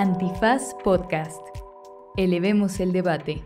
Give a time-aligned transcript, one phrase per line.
[0.00, 1.40] Antifaz Podcast.
[2.16, 3.42] Elevemos el debate.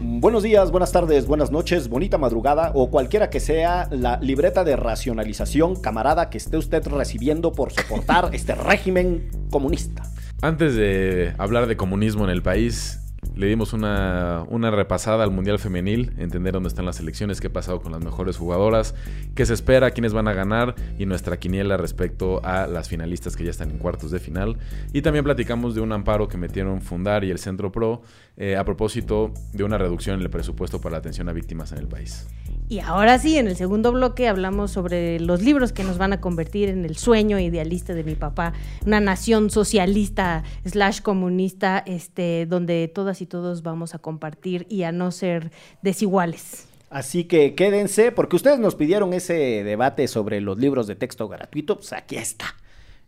[0.00, 4.74] Buenos días, buenas tardes, buenas noches, bonita madrugada o cualquiera que sea la libreta de
[4.74, 10.02] racionalización, camarada, que esté usted recibiendo por soportar este régimen comunista.
[10.42, 13.07] Antes de hablar de comunismo en el país,
[13.38, 17.52] le dimos una, una, repasada al Mundial Femenil, entender dónde están las elecciones, qué ha
[17.52, 18.96] pasado con las mejores jugadoras,
[19.36, 23.44] qué se espera, quiénes van a ganar y nuestra quiniela respecto a las finalistas que
[23.44, 24.58] ya están en cuartos de final.
[24.92, 28.02] Y también platicamos de un amparo que metieron Fundar y el Centro Pro
[28.40, 31.78] eh, a propósito de una reducción en el presupuesto para la atención a víctimas en
[31.78, 32.26] el país.
[32.68, 36.20] Y ahora sí, en el segundo bloque hablamos sobre los libros que nos van a
[36.20, 38.52] convertir en el sueño idealista de mi papá,
[38.86, 44.92] una nación socialista slash comunista, este, donde todas y todos vamos a compartir y a
[44.92, 45.50] no ser
[45.82, 46.68] desiguales.
[46.90, 51.76] Así que quédense, porque ustedes nos pidieron ese debate sobre los libros de texto gratuito,
[51.76, 52.54] pues aquí está.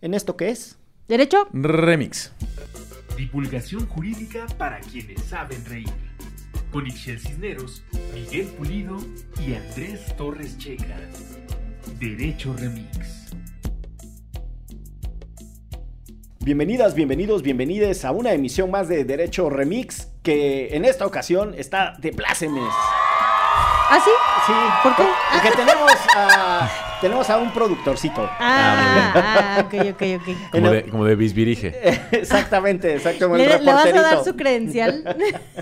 [0.02, 0.76] ¿En esto qué es?
[1.06, 1.46] ¿Derecho?
[1.52, 2.32] Remix.
[3.16, 5.90] Divulgación jurídica para quienes saben reír
[6.70, 7.82] con Ixel Cisneros,
[8.14, 8.98] Miguel Pulido
[9.44, 10.96] y Andrés Torres Checa.
[11.98, 13.34] Derecho Remix.
[16.42, 21.96] Bienvenidas, bienvenidos, bienvenides a una emisión más de Derecho Remix que en esta ocasión está
[21.98, 22.72] de plácemes.
[23.92, 24.10] ¿Ah, sí?
[24.46, 24.52] Sí.
[24.84, 25.02] ¿Por qué?
[25.32, 28.22] Porque tenemos a, tenemos a un productorcito.
[28.38, 30.50] Ah, ah ok, ok, ok.
[30.52, 31.74] Como, de, como de bisbirige.
[32.12, 33.36] exactamente, exacto.
[33.36, 35.16] ¿Le, ¿Le vas a dar su credencial?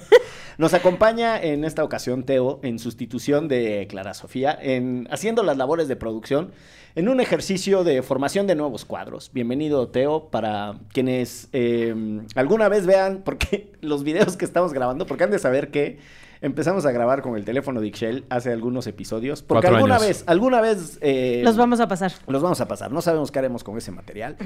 [0.58, 5.88] Nos acompaña en esta ocasión Teo en sustitución de Clara Sofía, en haciendo las labores
[5.88, 6.50] de producción
[6.94, 9.30] en un ejercicio de formación de nuevos cuadros.
[9.32, 11.94] Bienvenido Teo para quienes eh,
[12.34, 15.98] alguna vez vean porque los videos que estamos grabando, porque han de saber que
[16.40, 19.42] empezamos a grabar con el teléfono de Ixchel hace algunos episodios.
[19.42, 20.98] Porque alguna vez, alguna vez.
[21.00, 22.12] Eh, los vamos a pasar.
[22.26, 22.92] Los vamos a pasar.
[22.92, 24.36] No sabemos qué haremos con ese material.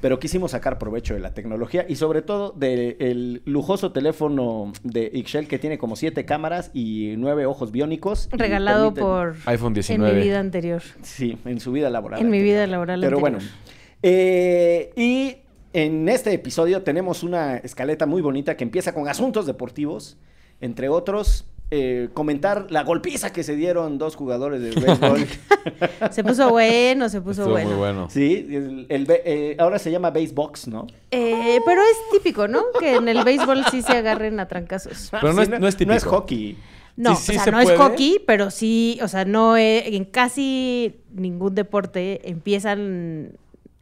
[0.00, 5.48] Pero quisimos sacar provecho de la tecnología y sobre todo del lujoso teléfono de Ixchel
[5.48, 8.28] que tiene como siete cámaras y nueve ojos biónicos.
[8.32, 10.10] Regalado por iPhone 19.
[10.10, 10.82] En mi vida anterior.
[11.02, 12.20] Sí, en su vida laboral.
[12.20, 13.38] En mi vida laboral Pero bueno.
[14.02, 15.36] Eh, y
[15.72, 20.18] en este episodio tenemos una escaleta muy bonita que empieza con asuntos deportivos
[20.60, 25.26] entre otros, eh, comentar la golpiza que se dieron dos jugadores de béisbol.
[26.10, 27.70] se puso bueno, se puso Estuvo bueno.
[27.70, 28.10] muy bueno.
[28.10, 28.46] Sí,
[28.88, 30.86] el, eh, ahora se llama basebox, ¿no?
[31.10, 32.62] Eh, pero es típico, ¿no?
[32.78, 35.08] Que en el béisbol sí se agarren a trancazos.
[35.12, 35.92] Pero no, es, no es típico.
[35.92, 36.58] No es hockey.
[36.96, 39.96] No, Sí, sí o sea, se no es hockey, pero sí, o sea, no e-
[39.96, 43.32] en casi ningún deporte empiezan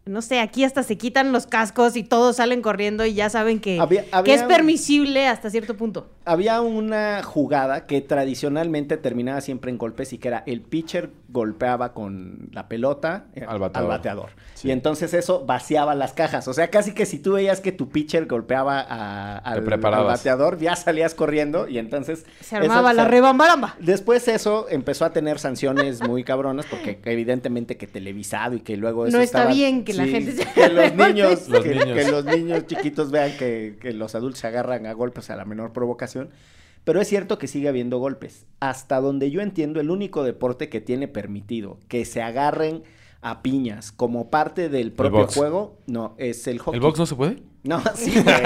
[0.06, 3.60] no sé, aquí hasta se quitan los cascos y todos salen corriendo y ya saben
[3.60, 6.08] que, Había- que es permisible hasta cierto punto.
[6.24, 11.92] Había una jugada que tradicionalmente terminaba siempre en golpes y que era el pitcher golpeaba
[11.92, 13.88] con la pelota eh, Al bateador.
[13.90, 14.30] bateador.
[14.54, 14.68] Sí.
[14.68, 16.48] Y entonces eso vaciaba las cajas.
[16.48, 20.74] O sea, casi que si tú veías que tu pitcher golpeaba a- al, bateador, ya
[20.74, 22.24] salías corriendo y entonces...
[22.40, 23.76] Se armaba eso- la rebambaramba.
[23.78, 29.06] Después eso empezó a tener sanciones muy cabronas porque evidentemente que televisado y que luego
[29.06, 31.48] eso No está estaba- bien que la gente se que los niños.
[31.48, 31.98] Los que, niños.
[32.04, 35.44] que los niños chiquitos vean que, que los adultos se agarran a golpes a la
[35.44, 36.30] menor provocación.
[36.88, 38.46] Pero es cierto que sigue habiendo golpes.
[38.60, 42.82] Hasta donde yo entiendo, el único deporte que tiene permitido que se agarren
[43.20, 46.78] a piñas como parte del propio juego, no, es el hockey.
[46.78, 47.42] ¿El box no se puede?
[47.62, 48.36] No, sí, güey.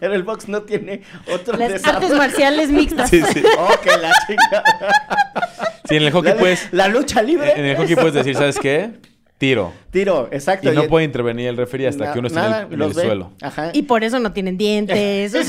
[0.00, 1.00] Pero el box no tiene
[1.32, 2.04] otro Las desarrollo.
[2.06, 3.08] artes marciales mixtas.
[3.08, 3.42] Sí, sí.
[3.58, 4.64] Oh, que la chingada.
[5.88, 6.68] Sí, en el hockey la, puedes...
[6.72, 7.52] la lucha libre.
[7.56, 8.90] En el hockey puedes decir, ¿sabes qué?
[9.38, 9.72] Tiro.
[9.90, 10.70] Tiro, Y exacto.
[10.72, 12.92] no en- puede intervenir el referee hasta na- que uno esté en el, en el
[12.92, 13.32] suelo.
[13.40, 13.70] Ajá.
[13.72, 15.32] Y por eso no tienen dientes.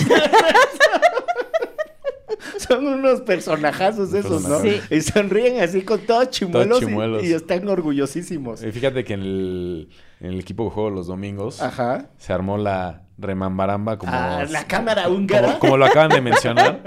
[2.76, 4.60] Son unos personajazos esos, ¿no?
[4.62, 4.80] Sí.
[4.90, 7.24] Y sonríen así con todos chimuelos, y- chimuelos.
[7.24, 8.64] Y, están orgullosísimos.
[8.64, 9.90] Y fíjate que en el,
[10.20, 12.08] en el equipo que juego los domingos Ajá.
[12.18, 15.48] se armó la remambaramba como, Ah, la cámara húngara.
[15.48, 16.82] como, como lo acaban de mencionar.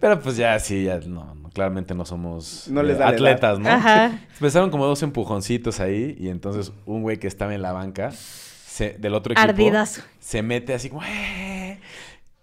[0.00, 3.68] Pero pues ya sí, ya no, no, claramente no somos No les eh, atletas, ¿no?
[3.68, 4.18] Ajá.
[4.34, 8.96] Empezaron como dos empujoncitos ahí y entonces un güey que estaba en la banca se-
[8.98, 10.02] del otro equipo Ardidazo.
[10.20, 11.78] se mete así como "Eh",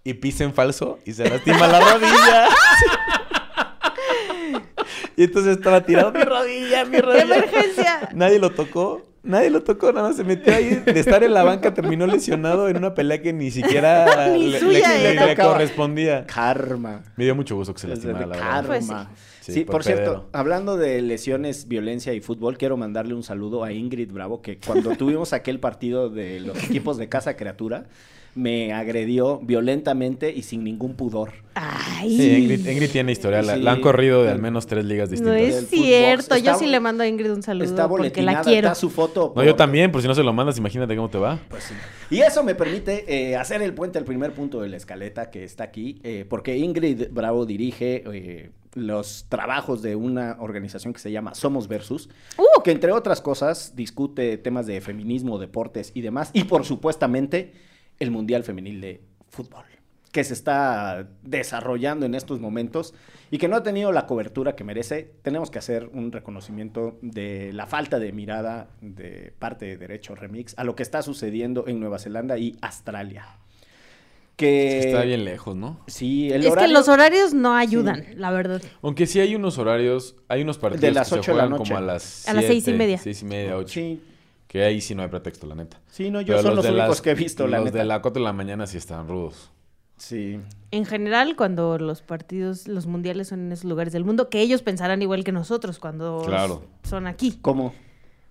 [0.06, 2.48] y pisa en falso y se lastima la rodilla.
[5.18, 7.24] y entonces estaba tirado mi rodilla, mi rodilla.
[7.24, 8.10] ¡Emergencia!
[8.14, 9.04] Nadie lo tocó.
[9.24, 10.76] Nadie lo tocó, nada más se metió ahí.
[10.86, 14.60] De estar en la banca terminó lesionado en una pelea que ni siquiera Ni le,
[14.60, 15.26] suya le- le- era.
[15.26, 16.28] le correspondía.
[16.28, 17.02] Karma.
[17.16, 18.66] Me dio mucho gusto que se lastimara, la verdad.
[18.68, 19.10] Pues karma.
[19.16, 19.22] sí.
[19.42, 23.64] Sí, Sí, por por cierto, hablando de lesiones, violencia y fútbol, quiero mandarle un saludo
[23.64, 27.86] a Ingrid Bravo, que cuando tuvimos aquel partido de los equipos de Casa Criatura,
[28.36, 31.32] me agredió violentamente y sin ningún pudor.
[31.56, 32.18] Ay.
[32.18, 33.42] Sí, Ingrid, Ingrid tiene historia.
[33.42, 33.62] La, Sí.
[33.62, 35.36] la han corrido de al menos tres ligas No distintas.
[35.42, 38.68] Del es cierto, yo sí le mando a Ingrid un saludo Está porque la quiero.
[38.68, 39.32] está su foto.
[39.36, 41.40] No, yo también, por si no se lo mandas, imagínate cómo te va.
[41.50, 41.74] Pues sí.
[42.12, 45.46] Y eso me permite eh, hacer el puente al primer punto de la escaleta que
[45.46, 51.10] está aquí, eh, porque Ingrid Bravo dirige eh, los trabajos de una organización que se
[51.10, 52.62] llama Somos Versus, Uh.
[52.64, 57.54] que entre otras cosas discute temas de feminismo, deportes y demás, y por supuestamente
[58.00, 59.66] el Mundial Femenil de Fútbol
[60.16, 62.94] que se está desarrollando en estos momentos
[63.32, 67.52] y que no ha tenido la cobertura que merece, tenemos que hacer un reconocimiento de
[67.52, 71.82] la falta de mirada de parte de Derecho Remix a lo que está sucediendo en
[71.82, 73.26] Nueva Zelanda y Australia.
[74.38, 75.82] Que Está bien lejos, ¿no?
[75.88, 78.62] Sí, el es horario que los horarios no ayudan, la verdad.
[78.84, 81.44] Aunque sí hay unos horarios, hay unos partidos De las que se ocho de la
[81.44, 81.74] juegan noche.
[81.74, 82.98] como a las A las seis y media.
[83.00, 83.74] Seis y media, ocho.
[83.74, 84.02] Sí,
[84.56, 85.82] Que ahí sí no hay pretexto, la neta.
[85.92, 87.80] sí, no, yo Pero son los, de únicos las- que he visto, la Los neta.
[87.80, 89.52] de las 4 de la mañana sí están rudos.
[89.98, 90.40] Sí.
[90.72, 94.62] En general, cuando los partidos, los mundiales son en esos lugares del mundo, que ellos
[94.62, 96.64] pensarán igual que nosotros cuando Claro.
[96.84, 97.38] son aquí.
[97.42, 97.74] ¿Cómo?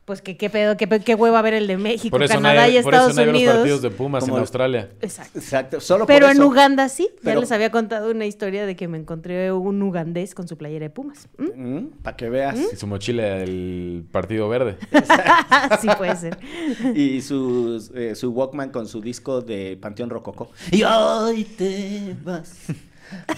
[0.04, 2.64] Pues que qué pedo, qué, qué hueva ver el de México, Por eso, no Canadá
[2.64, 3.56] hay, y por eso Estados no hay los Unidos.
[3.56, 4.90] partidos de Pumas Como en Australia.
[5.00, 5.38] Exacto.
[5.38, 6.46] Exacto, solo Pero por en eso.
[6.46, 7.08] Uganda sí.
[7.22, 10.58] Pero- Ya les había contado una historia de que me encontré un ugandés con su
[10.58, 11.28] playera de Pumas.
[11.38, 11.86] ¿Mm?
[12.02, 12.58] Para que veas.
[12.72, 14.76] Y su mochila del Partido Verde.
[15.80, 16.36] sí puede ser.
[16.94, 20.50] y sus, eh, su Walkman con su disco de Panteón Rococó.
[20.70, 22.52] Y hoy te vas,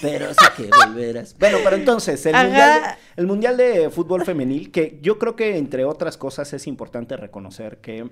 [0.00, 1.36] pero sé que volverás.
[1.38, 5.56] Bueno, pero entonces, el mundial, de, el mundial de Fútbol Femenil, que yo creo que
[5.56, 8.08] entre otras cosas es importante reconocer que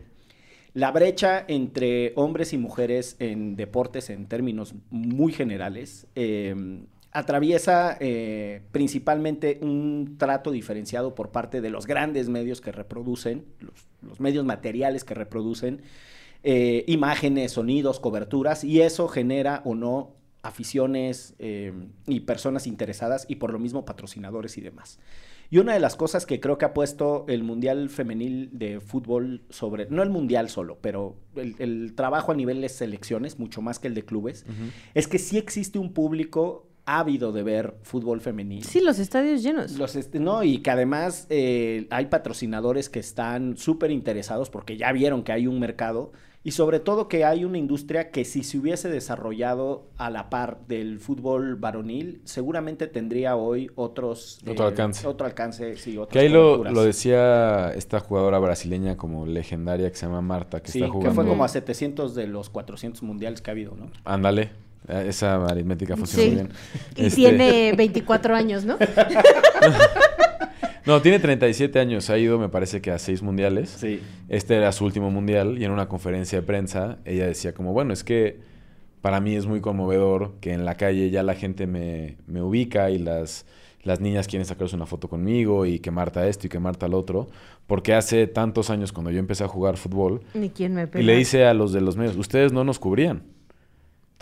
[0.72, 6.54] la brecha entre hombres y mujeres en deportes en términos muy generales eh,
[7.12, 13.86] atraviesa eh, principalmente un trato diferenciado por parte de los grandes medios que reproducen, los,
[14.02, 15.82] los medios materiales que reproducen
[16.46, 20.10] eh, imágenes, sonidos, coberturas, y eso genera o no
[20.44, 21.72] aficiones eh,
[22.06, 25.00] y personas interesadas y por lo mismo patrocinadores y demás.
[25.50, 29.42] Y una de las cosas que creo que ha puesto el Mundial Femenil de Fútbol
[29.50, 33.78] sobre, no el Mundial solo, pero el, el trabajo a nivel de selecciones, mucho más
[33.78, 34.46] que el de clubes,
[34.94, 38.64] es que sí existe un público ávido de ver fútbol femenil.
[38.64, 39.72] Sí, los estadios llenos.
[39.72, 45.24] Los no, y que además eh, hay patrocinadores que están súper interesados porque ya vieron
[45.24, 46.12] que hay un mercado
[46.46, 50.58] y sobre todo que hay una industria que si se hubiese desarrollado a la par
[50.68, 54.38] del fútbol varonil, seguramente tendría hoy otros...
[54.46, 55.06] Otro alcance.
[55.06, 59.96] Otro alcance, sí, otras Que ahí lo, lo decía esta jugadora brasileña como legendaria que
[59.96, 61.14] se llama Marta, que Sí, está que jugando.
[61.14, 63.90] fue como a 700 de los 400 mundiales que ha habido, ¿no?
[64.04, 64.50] Ándale,
[64.86, 66.28] eh, esa aritmética funciona Sí.
[66.28, 66.52] muy bien.
[66.96, 68.76] Y Este, tiene 24 años, ¿no?
[70.86, 73.70] No, tiene 37 años, ha ido me parece que a seis mundiales.
[73.70, 74.00] Sí.
[74.28, 77.92] Este era su último mundial y en una conferencia de prensa ella decía como, bueno,
[77.92, 78.40] es que
[79.00, 82.90] para mí es muy conmovedor que en la calle ya la gente me, me ubica
[82.90, 83.46] y las,
[83.82, 86.98] las niñas quieren sacarse una foto conmigo y que Marta esto y que Marta lo
[86.98, 87.28] otro,
[87.66, 91.16] porque hace tantos años cuando yo empecé a jugar fútbol Ni quién me y le
[91.16, 93.22] dice a los de los medios, ustedes no nos cubrían.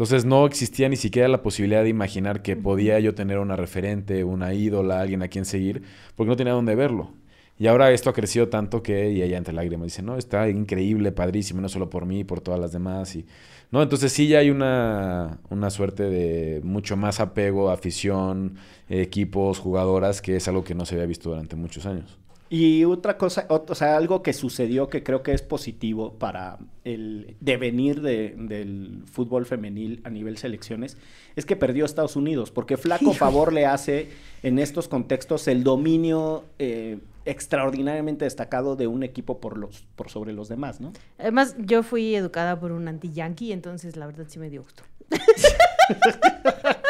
[0.03, 4.25] Entonces no existía ni siquiera la posibilidad de imaginar que podía yo tener una referente,
[4.25, 5.85] una ídola, alguien a quien seguir,
[6.17, 7.13] porque no tenía dónde verlo.
[7.57, 11.13] Y ahora esto ha crecido tanto que, y ella entre lágrimas dice, no, está increíble,
[11.13, 13.15] padrísimo, no solo por mí, por todas las demás.
[13.15, 13.27] Y,
[13.71, 18.57] no, entonces sí ya hay una, una suerte de mucho más apego, afición,
[18.89, 22.19] equipos, jugadoras, que es algo que no se había visto durante muchos años.
[22.55, 27.35] Y otra cosa, o sea, algo que sucedió que creo que es positivo para el
[27.41, 30.99] devenir de- del fútbol femenil a nivel selecciones,
[31.35, 34.11] es que perdió Estados Unidos, porque flaco favor le hace
[34.43, 40.35] en estos contextos el dominio eh, extraordinariamente destacado de un equipo por, los, por sobre
[40.35, 40.93] los demás, ¿no?
[41.19, 44.83] Además, yo fui educada por un anti-yankee, entonces la verdad sí me dio gusto.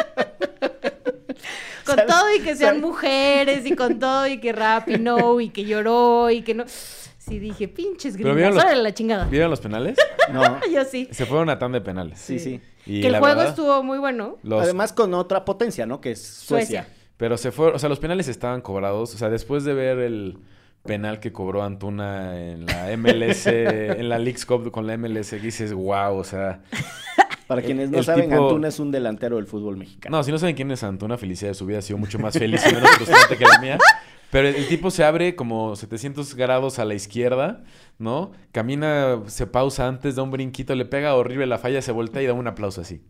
[1.97, 2.15] con ¿Sabes?
[2.15, 2.83] todo y que sean ¿Sabes?
[2.83, 6.65] mujeres y con todo y que rap y no y que lloró y que no.
[6.67, 9.25] Sí dije, pinches Pero gringas, vieron los- órale la chingada.
[9.27, 9.97] ¿Vieron los penales?
[10.33, 11.09] No, Yo sí.
[11.13, 12.19] Se fueron a tan de penales.
[12.19, 12.61] sí, sí.
[12.85, 14.39] Y que el juego verdad, estuvo muy bueno.
[14.43, 16.01] los- Además con otra potencia, ¿no?
[16.01, 16.83] Que es Suecia.
[16.83, 16.89] Suecia.
[17.17, 19.15] Pero se fue, o sea, los penales estaban cobrados.
[19.15, 20.39] O sea, después de ver el
[20.83, 25.73] penal que cobró Antuna en la MLS, en la League's Cup con la MLS, dices,
[25.73, 26.61] wow, o sea.
[27.55, 30.17] Para quienes no El saben, tipo- Antuna es un delantero del fútbol mexicano.
[30.17, 32.37] No, si no saben quién es Antuna, felicidad de su vida ha sido mucho más
[32.39, 33.79] feliz y menos frustrante que la mía.
[34.31, 37.65] Pero el, el tipo se abre como 700 grados a la izquierda,
[37.99, 38.33] ¿no?
[38.53, 42.27] Camina, se pausa antes, da un brinquito, le pega horrible la falla, se voltea y
[42.27, 43.03] da un aplauso así.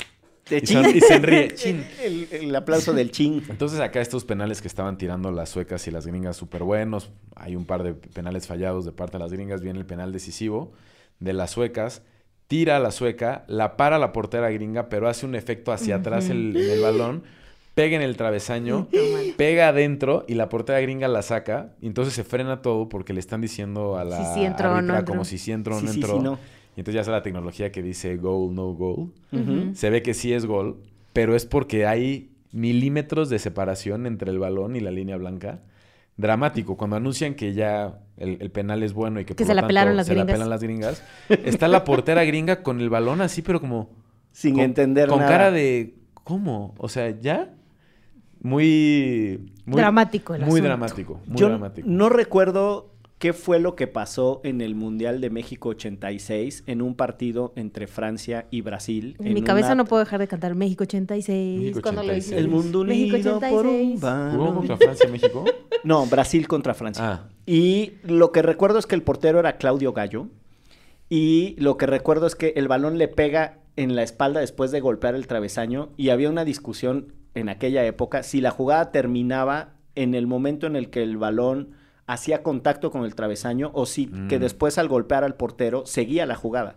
[0.50, 0.82] De Y, chin.
[0.82, 1.54] son- y se ríe.
[1.54, 1.86] Chin.
[2.02, 3.44] El, el aplauso del chin.
[3.48, 7.54] Entonces acá estos penales que estaban tirando las suecas y las gringas súper buenos, hay
[7.54, 10.72] un par de penales fallados de parte de las gringas, viene el penal decisivo
[11.20, 12.02] de las suecas,
[12.52, 16.28] tira a la sueca, la para la portera gringa, pero hace un efecto hacia atrás
[16.28, 17.22] el, el balón,
[17.74, 18.88] pega en el travesaño,
[19.38, 21.72] pega adentro y la portera gringa la saca.
[21.80, 24.82] Y entonces se frena todo porque le están diciendo a la Si sí entró o
[24.82, 25.12] no entró.
[25.14, 26.16] como si sí entró o Sí, no sí, entró.
[26.18, 26.38] sí, no.
[26.76, 29.12] Y entonces ya está la tecnología que dice goal, no goal.
[29.74, 30.76] Se ve que sí es gol,
[31.14, 35.60] pero es porque hay milímetros de separación entre el balón y la línea blanca.
[36.16, 36.76] Dramático.
[36.76, 39.60] Cuando anuncian que ya el, el penal es bueno y que, Que por se lo
[39.62, 40.34] la pelaron las se la gringas.
[40.34, 43.90] pelan las gringas, está la portera gringa con el balón así, pero como...
[44.30, 45.30] Sin con, entender Con nada.
[45.30, 45.94] cara de...
[46.24, 46.74] ¿Cómo?
[46.78, 47.50] O sea, ¿ya?
[48.40, 49.52] Muy...
[49.66, 50.64] muy Dramático el Muy asunto.
[50.68, 51.20] dramático.
[51.26, 51.88] Muy Yo dramático.
[51.88, 52.91] no recuerdo
[53.22, 57.86] qué fue lo que pasó en el Mundial de México 86 en un partido entre
[57.86, 59.14] Francia y Brasil.
[59.20, 61.60] En mi cabeza no puedo dejar de cantar México 86.
[61.60, 62.24] México cuando lo 86.
[62.24, 62.44] dices.
[62.44, 64.34] El mundo México unido por un 86.
[64.34, 65.44] ¿Jugó contra Francia y México?
[65.84, 67.04] No, Brasil contra Francia.
[67.04, 67.28] Ah.
[67.46, 70.26] Y lo que recuerdo es que el portero era Claudio Gallo.
[71.08, 74.80] Y lo que recuerdo es que el balón le pega en la espalda después de
[74.80, 75.90] golpear el travesaño.
[75.96, 80.74] Y había una discusión en aquella época si la jugada terminaba en el momento en
[80.74, 81.81] el que el balón
[82.12, 84.42] hacía contacto con el travesaño o si que Mm.
[84.42, 86.76] después al golpear al portero seguía la jugada.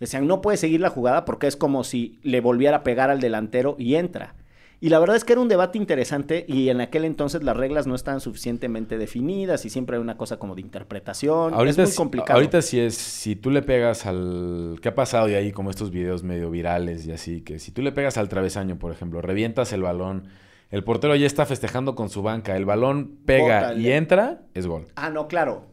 [0.00, 3.20] Decían, no puede seguir la jugada porque es como si le volviera a pegar al
[3.20, 4.34] delantero y entra.
[4.80, 7.86] Y la verdad es que era un debate interesante y en aquel entonces las reglas
[7.86, 11.54] no estaban suficientemente definidas y siempre hay una cosa como de interpretación.
[11.54, 12.36] Ahorita, es muy complicado.
[12.36, 14.78] ahorita sí es, si tú le pegas al...
[14.82, 15.28] ¿Qué ha pasado?
[15.30, 18.28] Y ahí como estos videos medio virales y así, que si tú le pegas al
[18.28, 20.24] travesaño, por ejemplo, revientas el balón,
[20.70, 23.80] el portero ya está festejando con su banca, el balón pega Bótale.
[23.80, 24.86] y entra, es gol.
[24.96, 25.66] Ah, no, claro.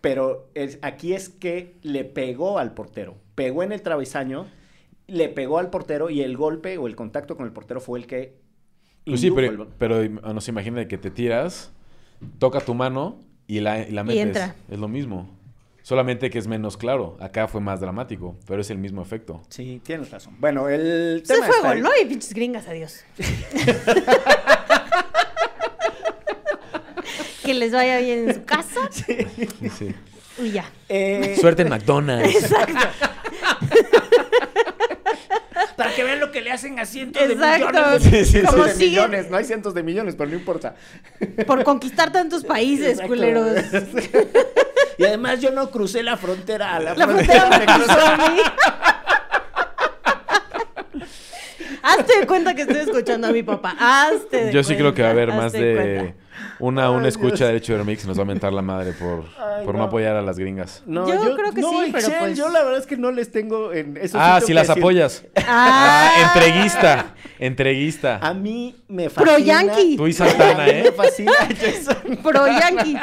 [0.00, 3.16] Pero es- aquí es que le pegó al portero.
[3.34, 4.46] Pegó en el travesaño,
[5.06, 8.06] le pegó al portero y el golpe o el contacto con el portero fue el
[8.06, 8.36] que...
[9.06, 11.72] Pues sí, el pero, pero no se imagina que te tiras,
[12.38, 14.22] toca tu mano y la, y la metes.
[14.22, 14.54] entra.
[14.70, 15.28] Es lo mismo.
[15.84, 17.18] Solamente que es menos claro.
[17.20, 19.42] Acá fue más dramático, pero es el mismo efecto.
[19.50, 20.34] Sí, tienes razón.
[20.38, 21.82] Bueno, el Se tema fue gol, ahí.
[21.82, 21.90] ¿no?
[22.02, 23.04] Y pinches gringas, adiós.
[27.44, 28.88] que les vaya bien en su casa.
[28.90, 29.94] Sí.
[30.38, 30.70] Uy, ya.
[30.88, 32.50] Eh, Suerte en McDonald's.
[35.94, 37.66] Para que vean lo que le hacen a cientos Exacto.
[37.66, 38.10] de millones.
[38.10, 39.30] de- Sí, sí, Como de sigue- millones.
[39.30, 40.74] No hay cientos de millones, pero no importa.
[41.46, 43.08] Por conquistar tantos países, Exacto.
[43.08, 43.56] culeros.
[44.96, 46.78] Y además yo no crucé la frontera.
[46.78, 48.40] La, La frontera me cruzó a mí.
[51.84, 53.76] Hazte de cuenta que estoy escuchando a mi papá.
[53.78, 56.14] Hazte de Yo sí creo que va a haber más hazte de cuenta.
[56.58, 57.50] una, una Ay, escucha Dios.
[57.50, 59.80] de hecho de remix nos va a mentar la madre por, Ay, por no.
[59.80, 59.84] no.
[59.84, 60.82] apoyar a las gringas.
[60.86, 63.10] No, Yo creo que no, sí, pero Ixchel, pues- Yo la verdad es que no
[63.12, 64.18] les tengo en eso.
[64.20, 64.82] Ah, si las decir.
[64.82, 65.24] apoyas.
[65.46, 67.06] Ah, Ah, entreguista.
[67.38, 68.18] Entreguista.
[68.22, 69.36] A mí me fascina.
[69.36, 69.96] Pro Yankee.
[69.96, 70.82] Tú y Santana, ¿eh?
[70.84, 71.32] Me fascina.
[72.22, 72.96] Pro Yankee.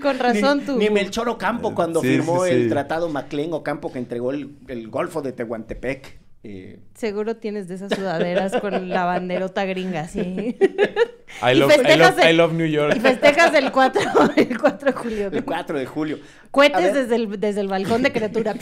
[0.00, 0.76] Con razón ni, tú.
[0.78, 2.56] Ni Melchor Ocampo cuando Sí, firmó sí, sí.
[2.56, 6.18] el tratado Maclean Ocampo que entregó el, el Golfo de Tehuantepec.
[6.42, 10.56] Eh, Seguro tienes de esas sudaderas con la banderota gringa, sí.
[11.42, 12.94] I Y love, I festejas love, el- I love New York.
[12.96, 14.00] Y festejas el 4,
[14.36, 15.28] el 4 de julio.
[15.32, 16.18] el 4 de julio.
[16.50, 18.54] Cohetes desde el, desde el balcón de criatura.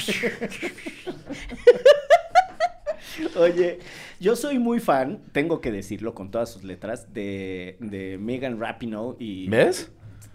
[3.36, 3.78] Oye,
[4.20, 9.16] yo soy muy fan, tengo que decirlo con todas sus letras, de, de Megan Rapinoe
[9.18, 9.48] y...
[9.48, 9.90] ¿Ves?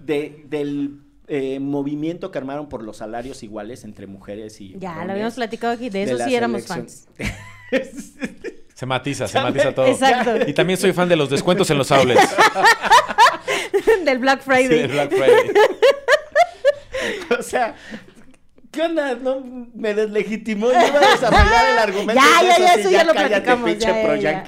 [0.05, 5.13] De, del eh, movimiento que armaron por los salarios iguales entre mujeres y ya, lo
[5.13, 7.07] habíamos platicado aquí, de eso sí éramos fans.
[8.73, 9.85] Se matiza, se matiza todo.
[9.85, 10.49] Exacto.
[10.49, 12.35] Y también soy fan de los descuentos en los outlets.
[14.03, 14.79] Del Black Sí, Friday.
[14.81, 15.51] el Black Friday.
[17.39, 17.75] o sea,
[18.71, 19.15] ¿qué onda?
[19.15, 19.41] No,
[19.73, 20.67] me deslegitimó.
[20.67, 22.21] Yo iba a desarrollar el argumento.
[22.21, 24.43] Ya, de ya, ya, eso ya lo cállate, platicamos, pinche ya, ya, pro ya.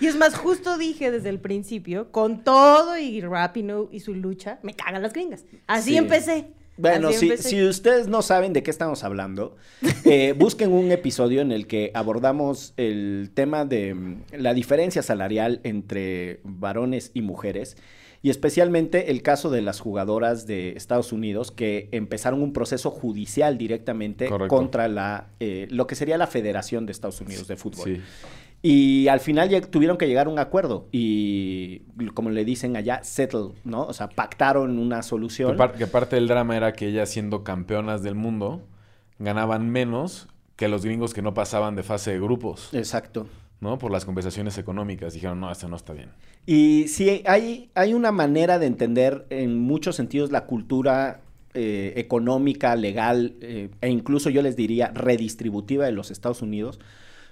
[0.00, 4.58] Y es más, justo dije desde el principio, con todo y Rapinoe y su lucha,
[4.62, 5.44] me cagan las gringas.
[5.66, 5.96] Así Sí.
[5.96, 6.46] empecé.
[6.76, 9.56] Bueno, si, si ustedes no saben de qué estamos hablando,
[10.04, 15.60] eh, busquen un episodio en el que abordamos el tema de mm, la diferencia salarial
[15.64, 17.76] entre varones y mujeres.
[18.22, 23.58] Y especialmente el caso de las jugadoras de Estados Unidos que empezaron un proceso judicial
[23.58, 24.54] directamente Correcto.
[24.54, 27.84] contra la, eh, lo que sería la Federación de Estados Unidos de Fútbol.
[27.96, 28.00] Sí.
[28.60, 31.82] Y al final tuvieron que llegar a un acuerdo y,
[32.14, 33.82] como le dicen allá, settle, ¿no?
[33.84, 35.56] O sea, pactaron una Que, solución.
[35.56, 38.66] par- que parte del drama era que ellas siendo campeonas del mundo
[39.20, 43.28] ganaban menos que los gringos que no pasaban de fase de grupos, Exacto.
[43.60, 43.78] ¿no?
[43.78, 45.14] Por las compensaciones económicas.
[45.14, 46.10] Dijeron, no, esto no está bien.
[46.44, 51.20] Y sí, hay, hay una manera de entender en muchos sentidos la cultura
[51.54, 56.80] eh, económica, legal eh, e incluso yo les diría redistributiva de los Estados Unidos,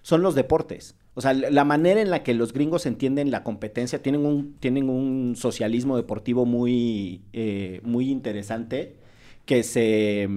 [0.03, 0.95] son los deportes.
[1.19, 4.91] O sea, la manera en la que los gringos entienden la competencia, tienen un, tienen
[4.91, 8.97] un socialismo deportivo muy, eh, muy interesante
[9.47, 10.29] que se,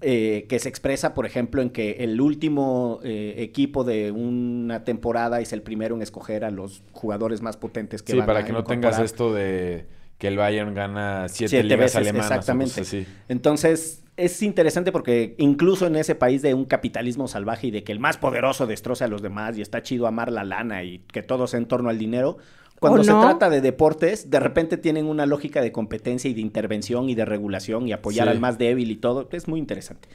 [0.00, 5.42] eh, que se expresa, por ejemplo, en que el último eh, equipo de una temporada
[5.42, 8.44] es el primero en escoger a los jugadores más potentes que Sí, van para a
[8.46, 9.84] que no tengas esto de
[10.18, 12.30] que el Bayern gana siete, Siete ligas veces, alemanas.
[12.30, 12.80] exactamente.
[12.80, 13.06] así.
[13.28, 17.92] Entonces, es interesante porque incluso en ese país de un capitalismo salvaje y de que
[17.92, 21.22] el más poderoso destroza a los demás y está chido amar la lana y que
[21.22, 22.38] todo sea en torno al dinero,
[22.80, 23.20] cuando ¿O se no?
[23.20, 27.24] trata de deportes, de repente tienen una lógica de competencia y de intervención y de
[27.26, 28.32] regulación y apoyar Sí.
[28.32, 29.28] al más débil y todo.
[29.32, 30.08] Es muy interesante.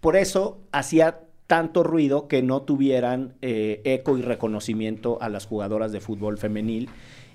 [0.00, 5.92] Por eso hacía tanto ruido que no tuvieran eh, eco y reconocimiento a las jugadoras
[5.92, 6.88] de fútbol femenil.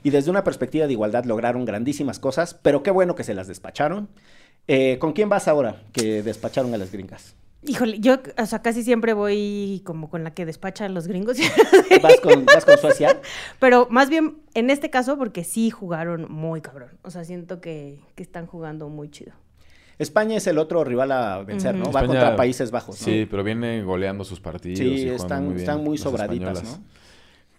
[0.04, 3.48] Y desde una perspectiva de igualdad lograron grandísimas cosas, pero qué bueno que se las
[3.48, 4.10] despacharon.
[4.68, 7.36] Eh, ¿Con quién vas ahora que despacharon a las gringas?
[7.66, 11.38] Híjole, yo, o sea, casi siempre voy como con la que despacha a los gringos.
[12.04, 13.22] ¿Vas con, vas con Suecia?
[13.60, 16.90] Pero más bien en este caso porque sí jugaron muy cabrón.
[17.04, 19.32] O sea, siento que, que están jugando muy chido.
[19.98, 21.92] España es el otro rival a vencer, ¿no?
[21.92, 23.06] Va contra Países Bajos, ¿no?
[23.06, 24.80] Sí, pero viene goleando sus partidos.
[24.80, 26.80] Sí, están, muy bien están muy las sobraditas, españolas.
[26.80, 27.03] ¿no?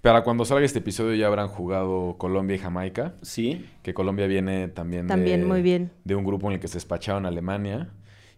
[0.05, 3.15] Para cuando salga este episodio ya habrán jugado Colombia y Jamaica.
[3.23, 3.65] Sí.
[3.83, 5.93] Que Colombia viene también, También de, muy bien.
[6.05, 7.89] de un grupo en el que se despacharon a Alemania.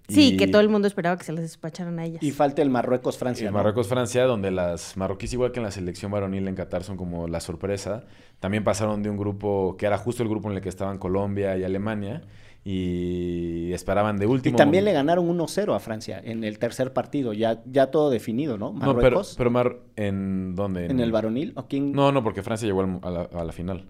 [0.06, 2.22] Sí, Y- que todo el mundo esperaba que se las despacharan a ellas.
[2.22, 3.56] Y falta el y Marruecos-Francia, ¿no?
[3.56, 7.40] Marruecos-Francia, donde las marroquíes, igual que en la selección varonil en Qatar, son como la
[7.40, 8.04] sorpresa.
[8.38, 11.56] También pasaron de un grupo que era justo el grupo en el que estaban Colombia
[11.56, 12.22] y Alemania.
[12.68, 14.56] Y esperaban de Y último.
[14.56, 18.72] también le ganaron 1-0 a Francia en el tercer partido, ya, ya todo definido, ¿no?
[18.72, 20.86] No, pero, Marruecos, pero Mar- ¿en dónde?
[20.86, 21.92] en el varonil, ¿o quién?
[21.92, 23.84] No, no, porque Francia llegó al- a la, a la final.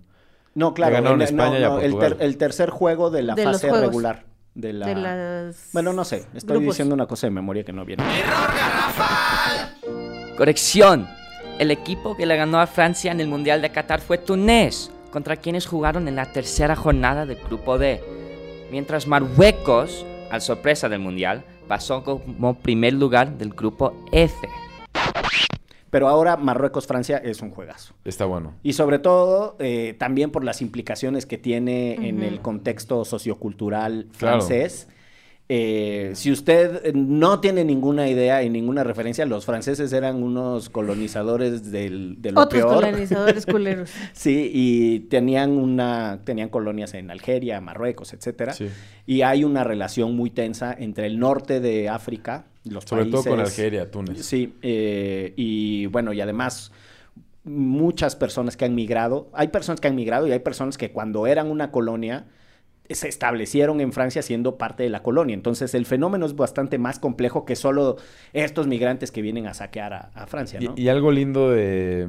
[0.54, 2.16] No, claro, Le ganaron en- España y a el, ter- Portugal.
[2.20, 4.24] el tercer juego de la De fase regular.
[4.54, 4.86] De, la...
[4.86, 6.74] De las Bueno, no sé, estoy grupos.
[6.74, 8.02] diciendo una cosa de memoria que no viene.
[10.36, 11.06] Corrección.
[11.58, 15.36] El equipo que le ganó a Francia en el Mundial de Qatar fue Túnez, contra
[15.36, 18.02] quienes jugaron en la tercera jornada del Grupo D.
[18.70, 24.36] Mientras Marruecos, al sorpresa del Mundial, pasó como primer lugar del Grupo F.
[25.90, 27.94] Pero ahora Marruecos-Francia es un juegazo.
[28.04, 28.54] Está bueno.
[28.62, 34.40] Y sobre todo, eh, también por las implicaciones que tiene en el contexto sociocultural Claro.
[35.48, 41.70] Eh, si usted no tiene ninguna idea y ninguna referencia, los franceses eran unos colonizadores
[41.70, 42.74] del, de lo otros peor.
[42.84, 43.90] colonizadores culeros.
[44.12, 48.54] Sí, y tenían una, tenían colonias en Algeria, Marruecos, etcétera.
[48.54, 48.68] Sí.
[49.06, 53.38] Y hay una relación muy tensa entre el norte de África, los Sobre todo con
[53.38, 54.26] Algeria, Túnez.
[54.26, 56.72] Sí, eh, y bueno, y además
[57.44, 61.28] muchas personas que han migrado, hay personas que han migrado y hay personas que cuando
[61.28, 62.26] eran una colonia
[62.90, 65.34] se establecieron en Francia siendo parte de la colonia.
[65.34, 67.96] Entonces el fenómeno es bastante más complejo que solo
[68.32, 70.74] estos migrantes que vienen a saquear a, a Francia, ¿no?
[70.76, 72.06] Y, y algo lindo de,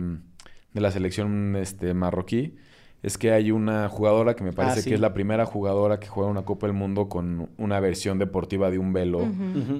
[0.73, 2.55] de la selección este, marroquí
[3.03, 4.89] es que hay una jugadora que me parece Ah, sí.
[4.89, 8.71] que es la primera jugadora que juega una Copa del Mundo con una versión deportiva
[8.71, 9.21] de un velo.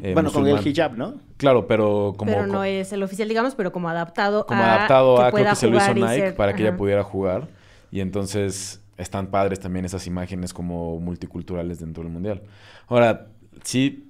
[0.03, 1.15] Eh, bueno, con el hijab, ¿no?
[1.37, 5.15] Claro, pero como, pero no es el oficial, digamos, pero como adaptado como a adaptado
[5.15, 6.69] que a, creo pueda que se lo hizo Nike ser- para que ajá.
[6.69, 7.47] ella pudiera jugar.
[7.89, 12.43] Y entonces están padres también esas imágenes como multiculturales dentro del Mundial.
[12.87, 13.27] Ahora,
[13.63, 14.09] sí,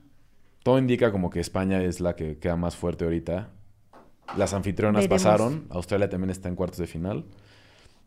[0.63, 3.49] todo indica como que España es la que queda más fuerte ahorita.
[4.35, 5.23] Las anfitrionas Veremos.
[5.23, 7.25] pasaron, Australia también está en cuartos de final.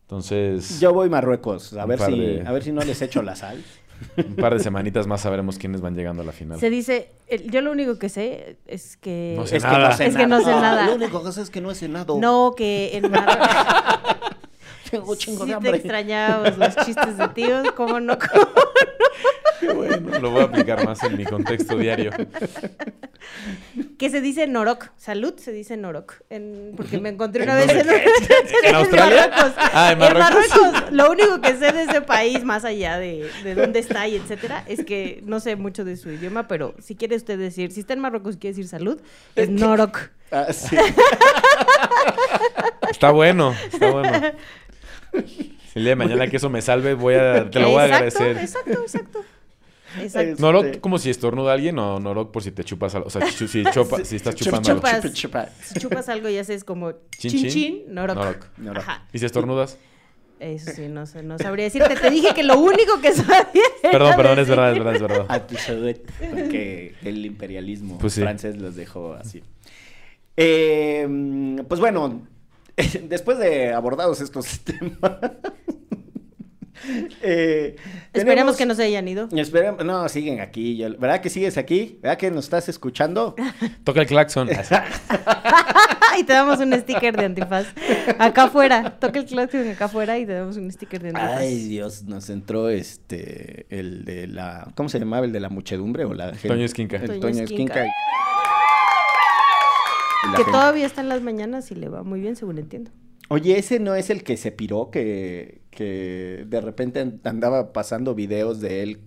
[0.02, 3.36] Entonces, Yo voy Marruecos, a ver si, de- a ver si no les echo la
[3.36, 3.62] sal.
[4.16, 6.58] un par de semanitas más sabremos quiénes van llegando a la final.
[6.58, 7.12] Se dice,
[7.50, 9.34] yo lo único que sé es que...
[9.36, 9.96] No sé es nada.
[9.96, 10.86] que Es que no sé nada.
[10.86, 12.18] Lo único que sé es que no he cenado.
[12.18, 13.46] No, que en Marruecos...
[15.16, 15.76] Tengo chingo Sí de te hambre.
[15.76, 18.18] extrañamos los chistes de tíos, ¿cómo no?
[18.18, 18.46] ¿Cómo?
[19.60, 22.10] Qué bueno, lo voy a aplicar más en mi contexto diario.
[23.98, 24.86] Que se dice Norok.
[24.96, 26.14] Salud se dice Norok.
[26.30, 27.86] En- porque me encontré una vez en,
[28.64, 29.28] ¿En Australia?
[29.28, 29.52] Marruecos.
[29.74, 30.30] Ah, ¿en Marruecos?
[30.30, 30.92] Marruecos.
[30.92, 34.64] Lo único que sé de ese país, más allá de, de dónde está y etcétera,
[34.66, 37.92] es que no sé mucho de su idioma, pero si quiere usted decir, si está
[37.92, 38.98] en Marruecos y quiere decir salud,
[39.36, 39.98] es Norok.
[40.32, 40.74] Ah, sí.
[42.90, 44.10] Está bueno, está bueno.
[45.12, 47.86] Si el día de mañana que eso me salve, voy a, te lo voy a
[47.86, 48.36] exacto, agradecer.
[48.42, 49.20] Exacto, exacto.
[50.00, 50.32] Exacto.
[50.34, 53.08] Es- Norok, Este- como si estornuda alguien o Norok por si te chupas algo.
[53.08, 55.08] O sea, si, chupa- si estás Chup, chupando chup, algo.
[55.08, 55.12] Chupas.
[55.14, 55.64] chup, chup.
[55.74, 58.16] Si chupas algo y haces como Chin, chin chin, Norok.
[58.16, 58.46] Norok.
[58.58, 58.82] Norok.
[58.82, 59.06] Ajá.
[59.12, 59.78] ¿Y si estornudas?
[60.38, 61.96] Eso sí, no sé, no sabría decirte.
[61.96, 63.44] Te dije que lo único que sabía.
[63.82, 65.26] Perdón, perdón, es verdad, es verdad, es verdad.
[65.28, 65.54] A tu
[66.30, 68.22] porque el imperialismo Pues sí.
[68.22, 69.42] francés los dejó así.
[70.38, 71.06] Eh,
[71.68, 72.26] pues bueno,
[73.08, 75.12] después de abordados estos temas,
[77.22, 77.76] Eh,
[78.12, 79.28] Esperemos tenemos- que no se hayan ido.
[79.36, 80.78] Esperemos, no, siguen aquí.
[80.78, 81.98] Yo- ¿Verdad que sigues aquí?
[82.02, 83.34] ¿Verdad que nos estás escuchando?
[83.84, 84.48] Toca el claxon.
[86.18, 87.66] y te damos un sticker de antifaz.
[88.18, 88.98] Acá afuera.
[88.98, 91.36] Toca el claxon acá afuera y te damos un sticker de antifaz.
[91.38, 95.26] Ay, Dios, nos entró este, el de la, ¿cómo se llamaba?
[95.26, 96.48] ¿El de la muchedumbre o la gente?
[96.48, 96.96] Toño Esquinca.
[96.96, 97.84] El Toño Toño Esquinca.
[97.84, 97.94] Esquinca.
[100.22, 102.90] Que gente- todavía está en las mañanas y le va muy bien, según entiendo.
[103.28, 108.60] Oye, ese no es el que se piró, que, que de repente andaba pasando videos
[108.60, 109.00] de él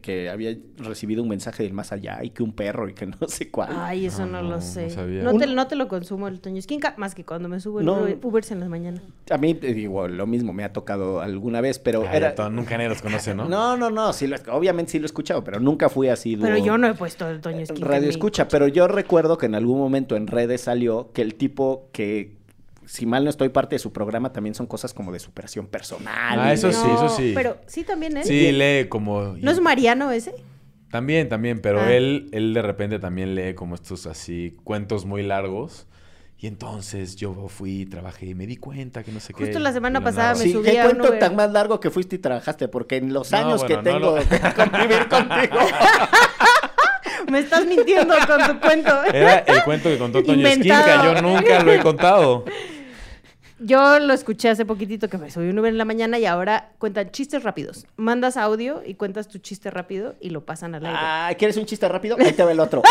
[0.00, 3.16] que había recibido un mensaje del más allá y que un perro y que no
[3.28, 3.70] sé cuál.
[3.76, 4.84] Ay, eso No, no, no, lo sé.
[4.84, 5.22] no sabía.
[5.22, 7.80] No, te, Un- no te lo consumo el Toño Esquinca, más que cuando me subo.
[7.80, 9.02] Uber- Ubers en las mañanas.
[9.30, 12.34] A mí, digo, lo mismo me ha tocado alguna vez, pero Ay, era...
[12.50, 13.48] nunca nadie los conoce, ¿no?
[13.48, 16.36] No, no, no, sí lo- obviamente sí lo he escuchado, pero nunca fui así.
[16.36, 17.86] Pero yo no he puesto el Toño Esquinca.
[17.86, 21.22] en Radio mi escucha, pero yo recuerdo que en algún momento en redes salió que
[21.22, 22.36] el tipo que,
[22.86, 26.38] si mal no estoy, parte de su programa también son cosas como de superación personal.
[26.40, 27.32] Ah, eso sí, eso sí.
[27.34, 28.24] Pero sí también él.
[28.24, 29.34] Sí, lee como...
[29.40, 30.34] ¿No es Mariano ese?
[30.90, 31.92] También, también, pero Ah.
[31.92, 35.86] él, él de repente también lee como estos así cuentos muy largos.
[36.38, 39.44] Y entonces yo fui, trabajé y me di cuenta que no sé qué.
[39.44, 41.18] Justo la semana pasada me Sí, subí ¿qué a cuento Uber.
[41.18, 42.68] tan más largo que fuiste y trabajaste?
[42.68, 45.58] Porque en los No, años bueno, que no tengo lo- de convivir contigo.
[47.30, 49.04] Me estás mintiendo con tu cuento.
[49.04, 50.46] Era el cuento que contó Toño.
[50.46, 52.44] Esquinca, yo nunca lo he contado.
[53.60, 56.72] Yo lo escuché hace poquitito que me subí un Uber en la mañana y ahora
[56.78, 57.86] cuentan chistes rápidos.
[57.96, 60.98] Mandas audio y cuentas tu chiste rápido y lo pasan al aire.
[61.00, 62.16] Ah, ¿quieres un chiste rápido?
[62.18, 62.82] Ahí te va el otro.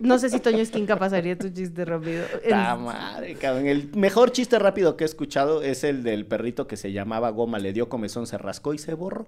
[0.00, 2.24] No sé si Toño Esquinca pasaría tu chiste rápido.
[2.48, 3.66] ¡Ta madre, cabrón!
[3.66, 7.58] El mejor chiste rápido que he escuchado es el del perrito que se llamaba Goma,
[7.58, 9.26] le dio comezón, se rascó y se borró.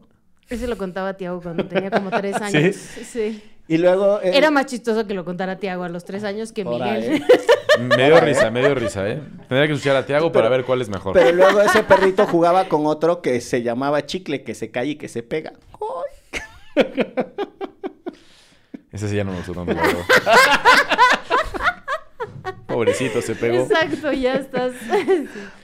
[0.49, 2.77] Ese lo contaba Tiago cuando tenía como tres años.
[2.77, 3.43] Sí.
[3.69, 4.21] Y luego...
[4.23, 7.03] eh, Era más chistoso que lo contara Tiago a los tres años que Miguel.
[7.15, 7.23] eh.
[7.81, 9.21] Me dio risa, me dio risa, ¿eh?
[9.49, 11.15] Tendría que escuchar a Tiago para ver cuál es mejor.
[11.15, 14.95] Pero luego ese perrito jugaba con otro que se llamaba Chicle, que se cae y
[14.97, 15.53] que se pega.
[18.93, 19.75] Ese sí ya no me gustó tanto.
[22.67, 23.63] Pobrecito, se pegó.
[23.65, 24.73] Exacto, ya estás.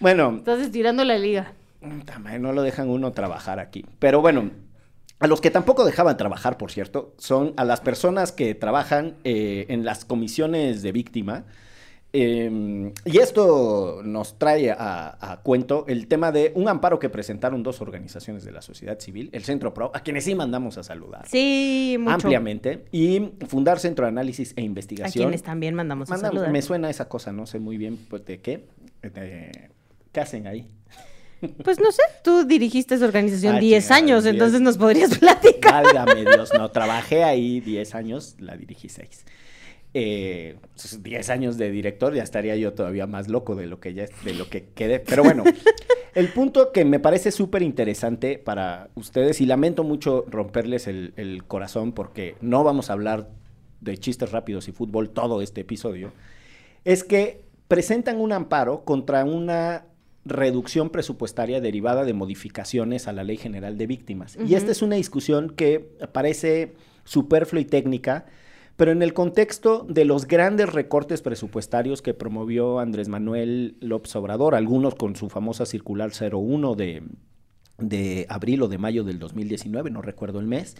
[0.00, 1.52] Bueno, Estás estirando la liga.
[2.20, 3.84] Madre, no lo dejan uno trabajar aquí.
[3.98, 4.50] Pero bueno,
[5.22, 9.66] a los que tampoco dejaban trabajar, por cierto, son a las personas que trabajan eh,
[9.68, 11.44] en las comisiones de víctima.
[12.14, 17.62] Eh, y esto nos trae a, a cuento el tema de un amparo que presentaron
[17.62, 21.26] dos organizaciones de la sociedad civil, el Centro Pro, a quienes sí mandamos a saludar
[21.26, 22.12] Sí, mucho.
[22.16, 25.24] ampliamente, y Fundar Centro de Análisis e A Investigación.
[25.24, 26.50] quienes también mandamos a saludar.
[26.50, 28.66] me suena esa cosa, no sé muy bien pues, de qué.
[29.02, 29.70] De-
[30.12, 30.68] ¿Qué hacen ahí?
[31.64, 34.34] Pues no sé, tú dirigiste esa organización Ah, 10 chingada, años, 10.
[34.34, 35.84] entonces nos podrías platicar.
[35.84, 39.24] Válgame Dios, no, trabajé ahí 10 años, la dirigí 6.
[41.02, 44.34] 10 años de director, ya estaría yo todavía más loco de lo que ya de
[44.34, 45.00] lo que quedé.
[45.00, 45.44] Pero bueno,
[46.14, 51.44] el punto que me parece súper interesante para ustedes, y lamento mucho romperles el, el
[51.44, 53.28] corazón porque no vamos a hablar
[53.80, 56.12] de chistes rápidos y fútbol todo este episodio,
[56.84, 59.84] es que presentan un amparo contra una
[60.24, 64.38] reducción presupuestaria derivada de modificaciones a la Ley General de Víctimas.
[64.46, 65.80] Y esta es una discusión que
[66.12, 68.26] parece superflua y técnica,
[68.76, 74.54] pero en el contexto de los grandes recortes presupuestarios que promovió Andrés Manuel López Obrador,
[74.54, 77.02] algunos con su famosa circular 01 de,
[77.78, 80.76] de abril o de mayo del 2019, no recuerdo el mes,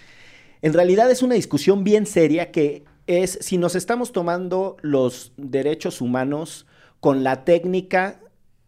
[0.62, 6.00] en realidad es una discusión bien seria que es si nos estamos tomando los derechos
[6.00, 6.66] humanos
[7.00, 8.20] con la técnica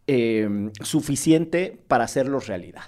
[0.07, 2.85] eh, suficiente para hacerlos realidad.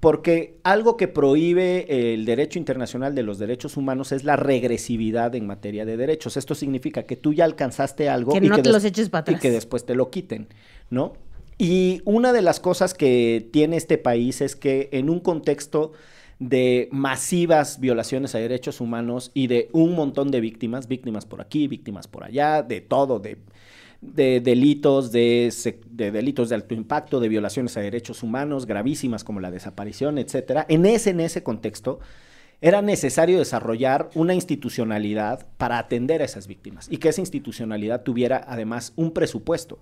[0.00, 5.46] Porque algo que prohíbe el derecho internacional de los derechos humanos es la regresividad en
[5.46, 6.36] materia de derechos.
[6.36, 9.32] Esto significa que tú ya alcanzaste algo Que y no te des- los eches para
[9.32, 10.46] y que después te lo quiten,
[10.88, 11.14] ¿no?
[11.58, 15.90] Y una de las cosas que tiene este país es que en un contexto
[16.38, 21.66] de masivas violaciones a derechos humanos y de un montón de víctimas, víctimas por aquí,
[21.66, 23.38] víctimas por allá, de todo, de,
[24.00, 25.52] de delitos, de,
[25.90, 30.66] de delitos de alto impacto, de violaciones a derechos humanos gravísimas como la desaparición, etcétera.
[30.68, 31.98] En ese, en ese contexto,
[32.60, 38.44] era necesario desarrollar una institucionalidad para atender a esas víctimas y que esa institucionalidad tuviera
[38.46, 39.78] además un presupuesto.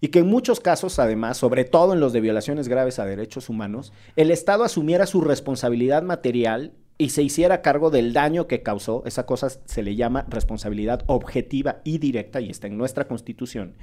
[0.00, 3.48] Y que en muchos casos, además, sobre todo en los de violaciones graves a derechos
[3.48, 9.02] humanos, el Estado asumiera su responsabilidad material y se hiciera cargo del daño que causó.
[9.06, 13.74] Esa cosa se le llama responsabilidad objetiva y directa y está en nuestra Constitución.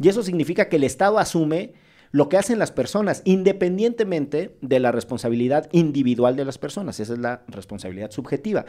[0.00, 1.72] Y eso significa que el Estado asume
[2.10, 7.00] lo que hacen las personas, independientemente de la responsabilidad individual de las personas.
[7.00, 8.64] Esa es la responsabilidad subjetiva.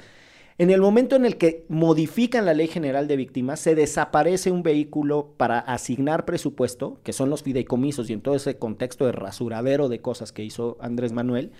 [0.57, 4.61] En el momento en el que modifican la Ley General de Víctimas, se desaparece un
[4.61, 9.87] vehículo para asignar presupuesto, que son los fideicomisos y en todo ese contexto de rasuradero
[9.87, 11.53] de cosas que hizo Andrés Manuel.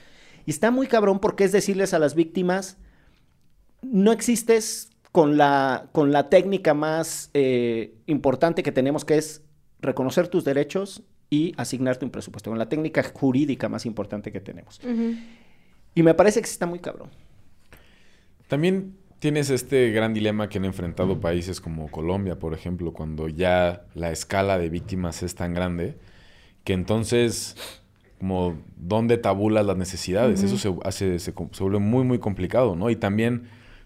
[0.45, 2.78] Y está muy cabrón porque es decirles a las víctimas,
[3.82, 9.41] no existes con la, con la técnica más eh, importante que tenemos, que es
[9.82, 14.82] reconocer tus derechos y asignarte un presupuesto, con la técnica jurídica más importante que tenemos.
[15.95, 17.10] Y me parece que sí está muy cabrón.
[18.47, 23.86] También tienes este gran dilema que han enfrentado países como Colombia, por ejemplo, cuando ya
[23.93, 25.97] la escala de víctimas es tan grande,
[26.63, 27.56] que entonces,
[28.19, 30.43] como, ¿dónde tabulas las necesidades?
[30.43, 32.89] Eso se, hace, se, se, vuelve muy, muy complicado, ¿no?
[32.89, 33.43] Y también,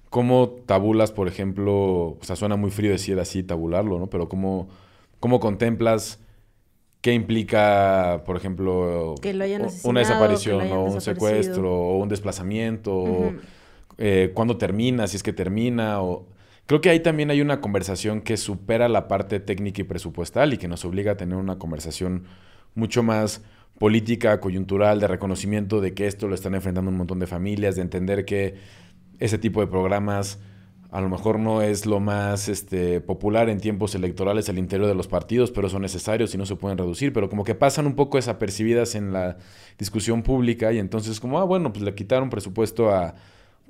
[0.10, 4.08] ¿cómo tabulas, por ejemplo, o sea, suena muy frío decir así, tabularlo, ¿no?
[4.08, 4.68] Pero ¿cómo,
[5.20, 6.20] cómo contemplas
[7.02, 9.16] qué implica, por ejemplo,
[9.84, 12.94] una desaparición o un secuestro o un desplazamiento?
[12.94, 13.34] o
[13.98, 16.26] eh, cuándo termina, si es que termina, o...
[16.66, 20.58] Creo que ahí también hay una conversación que supera la parte técnica y presupuestal y
[20.58, 22.24] que nos obliga a tener una conversación
[22.74, 23.44] mucho más
[23.84, 27.82] política, coyuntural, de reconocimiento de que esto lo están enfrentando un montón de familias, de
[27.82, 28.56] entender que
[29.20, 30.40] ese tipo de programas
[30.90, 34.96] a lo mejor no es lo más este, popular en tiempos electorales al interior de
[34.96, 37.96] los partidos, pero son necesarios y no se pueden reducir, pero como que pasan un
[37.96, 39.36] poco desapercibidas en la
[39.78, 43.16] discusión pública y entonces como, ah, bueno, pues le quitaron presupuesto a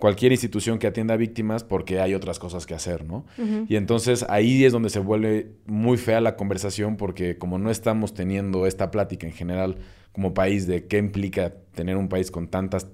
[0.03, 3.23] cualquier institución que atienda a víctimas porque hay otras cosas que hacer, ¿no?
[3.69, 8.13] Y entonces ahí es donde se vuelve muy fea la conversación porque como no estamos
[8.13, 9.77] teniendo esta plática en general
[10.11, 12.89] como país de qué implica tener un país con tantas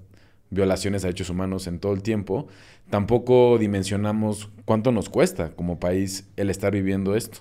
[0.51, 2.45] violaciones a derechos humanos en todo el tiempo,
[2.91, 7.39] tampoco dimensionamos cuánto nos cuesta como país el estar viviendo esto.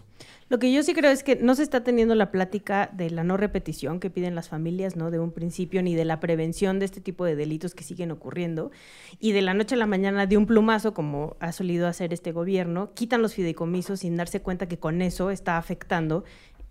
[0.51, 3.23] Lo que yo sí creo es que no se está teniendo la plática de la
[3.23, 5.11] no repetición que piden las familias, ¿no?
[5.11, 8.71] De un principio, ni de la prevención de este tipo de delitos que siguen ocurriendo.
[9.19, 12.33] Y de la noche a la mañana, de un plumazo, como ha solido hacer este
[12.33, 16.25] gobierno, quitan los fideicomisos sin darse cuenta que con eso está afectando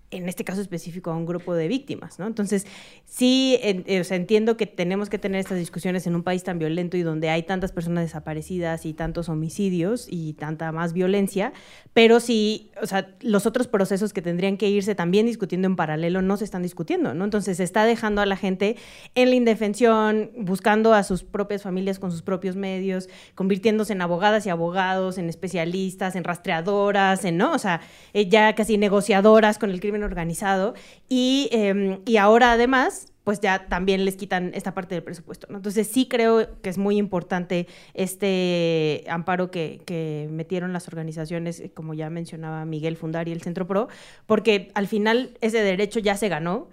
[0.10, 2.28] en este caso específico, a un grupo de víctimas, ¿no?
[2.28, 2.66] Entonces,
[3.06, 7.02] sí, eh, entiendo que tenemos que tener estas discusiones en un país tan violento y
[7.02, 11.52] donde hay tantas personas desaparecidas y tantos homicidios y tanta más violencia,
[11.94, 16.22] pero sí, o sea, los otros procesos que tendrían que irse también discutiendo en paralelo
[16.22, 17.26] no se están discutiendo, ¿no?
[17.26, 18.78] Entonces, se está dejando a la gente
[19.14, 24.46] en la indefensión, buscando a sus propias familias con sus propios medios, convirtiéndose en abogadas
[24.46, 27.52] y abogados, en especialistas, en rastreadoras, en, ¿no?
[27.52, 27.82] O sea,
[28.14, 30.74] eh, ya casi negociadoras con el crimen organizado
[31.10, 35.48] y, em, y ahora además pues ya también les quitan esta parte del presupuesto.
[35.50, 41.70] Entonces sí creo que es muy importante este amparo que, que, metieron las organizaciones, eh,
[41.74, 43.90] como ya mencionaba Miguel Fundar y el Centro Pro,
[44.28, 46.70] porque al final ese derecho ya se ganó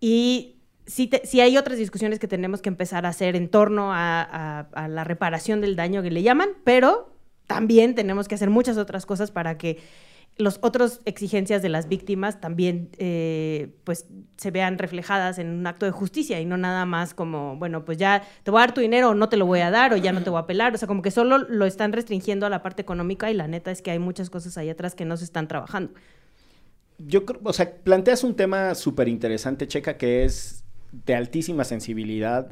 [0.00, 4.60] y sí, sí hay otras discusiones que tenemos que empezar a hacer en torno a,
[4.60, 7.12] a la reparación del daño que le llaman, pero
[7.46, 9.78] también tenemos que hacer muchas otras cosas para que
[10.38, 15.84] las otras exigencias de las víctimas también eh, pues se vean reflejadas en un acto
[15.84, 18.80] de justicia y no nada más como, bueno, pues ya te voy a dar tu
[18.80, 20.72] dinero o no te lo voy a dar o ya no te voy a apelar.
[20.72, 23.72] O sea, como que solo lo están restringiendo a la parte económica y la neta
[23.72, 25.92] es que hay muchas cosas ahí atrás que no se están trabajando.
[26.98, 32.48] Yo creo, o sea, planteas un tema súper interesante, Checa, que es de altísima sensibilidad,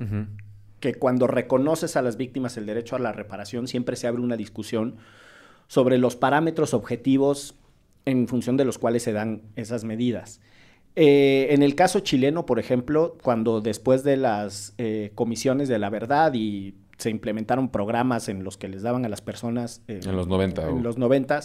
[0.81, 4.37] que cuando reconoces a las víctimas el derecho a la reparación, siempre se abre una
[4.37, 4.97] discusión
[5.69, 7.55] sobre los parámetros objetivos
[8.07, 10.41] en función de los cuales se dan esas medidas.
[10.95, 15.91] Eh, en el caso chileno, por ejemplo, cuando después de las eh, comisiones de la
[15.91, 19.83] verdad y se implementaron programas en los que les daban a las personas...
[19.89, 20.71] Eh, en los 90.
[20.71, 21.41] En los 90,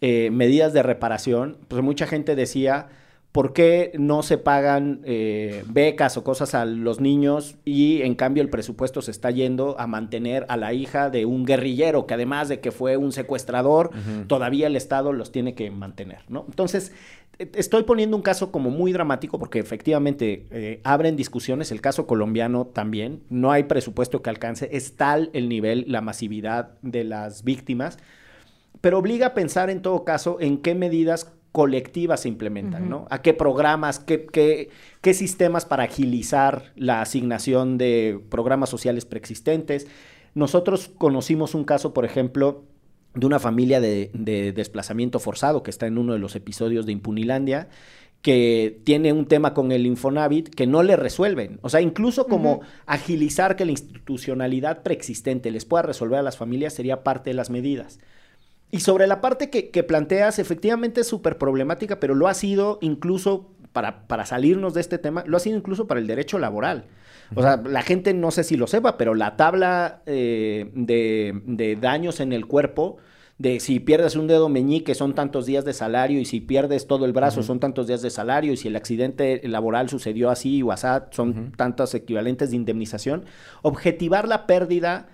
[0.00, 2.88] medidas de reparación, pues mucha gente decía
[3.32, 8.42] ¿Por qué no se pagan eh, becas o cosas a los niños y en cambio
[8.42, 12.48] el presupuesto se está yendo a mantener a la hija de un guerrillero que además
[12.48, 13.90] de que fue un secuestrador,
[14.28, 16.46] todavía el Estado los tiene que mantener, ¿no?
[16.48, 16.92] Entonces,
[17.38, 22.06] e, estoy poniendo un caso como muy dramático porque efectivamente eh, abren discusiones, el caso
[22.06, 27.44] colombiano también, no hay presupuesto que alcance, es tal el nivel, la masividad de las
[27.44, 27.98] víctimas,
[28.80, 33.06] pero obliga a pensar en todo caso en qué medidas colectivas se implementan, ¿no?
[33.10, 39.86] A qué programas, qué, qué, qué, sistemas para agilizar la asignación de programas sociales preexistentes.
[40.34, 42.64] Nosotros conocimos un caso, por ejemplo,
[43.14, 44.10] de una familia de,
[44.54, 47.68] desplazamiento forzado que está en uno de los episodios de Impunilandia,
[48.22, 51.58] que tiene un tema con el Infonavit que no le resuelven.
[51.62, 56.74] O sea, incluso como agilizar que la institucionalidad preexistente les pueda resolver a las familias
[56.74, 58.00] sería parte de las medidas.
[58.70, 63.50] Y sobre la parte que, planteas, efectivamente es súper problemática, pero lo ha sido incluso
[63.72, 66.84] para, para salirnos de este tema, lo ha sido incluso para el derecho laboral.
[67.34, 71.76] O sea, la gente no sé si lo sepa, pero la tabla eh, de, de
[71.76, 72.98] daños en el cuerpo
[73.38, 77.04] de si pierdes un dedo meñique son tantos días de salario y si pierdes todo
[77.04, 80.72] el brazo son tantos días de salario y si el accidente laboral sucedió así o
[80.72, 83.24] así son tantos equivalentes de indemnización.
[83.62, 85.08] Objetivar la pérdida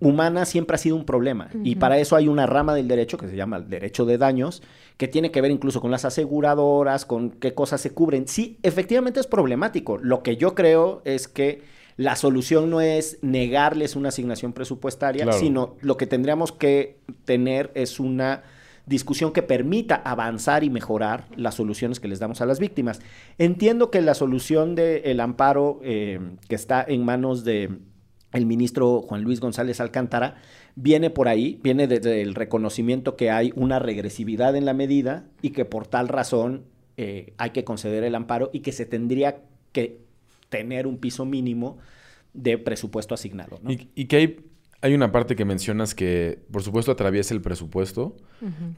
[0.00, 3.28] humana siempre ha sido un problema y para eso hay una rama del derecho que
[3.28, 4.62] se llama el derecho de daños
[4.96, 8.26] que tiene que ver incluso con las aseguradoras, con qué cosas se cubren.
[8.26, 9.96] Sí, efectivamente es problemático.
[9.96, 11.62] Lo que yo creo es que
[11.96, 15.38] la solución no es negarles una asignación presupuestaria, Claro.
[15.38, 18.42] sino lo que tendríamos que tener es una
[18.86, 23.00] discusión que permita avanzar y mejorar las soluciones que les damos a las víctimas.
[23.38, 27.70] Entiendo que la solución del amparo eh, que está en manos de
[28.32, 30.36] el ministro Juan Luis González Alcántara
[30.76, 35.50] viene por ahí, viene desde el reconocimiento que hay una regresividad en la medida y
[35.50, 36.64] que por tal razón
[36.96, 40.00] eh, hay que conceder el amparo y que se tendría que
[40.50, 41.78] tener un piso mínimo
[42.34, 43.58] de presupuesto asignado.
[43.62, 43.72] ¿no?
[43.72, 44.36] Y, y que hay,
[44.82, 48.16] hay una parte que mencionas que, por supuesto, atraviesa el presupuesto,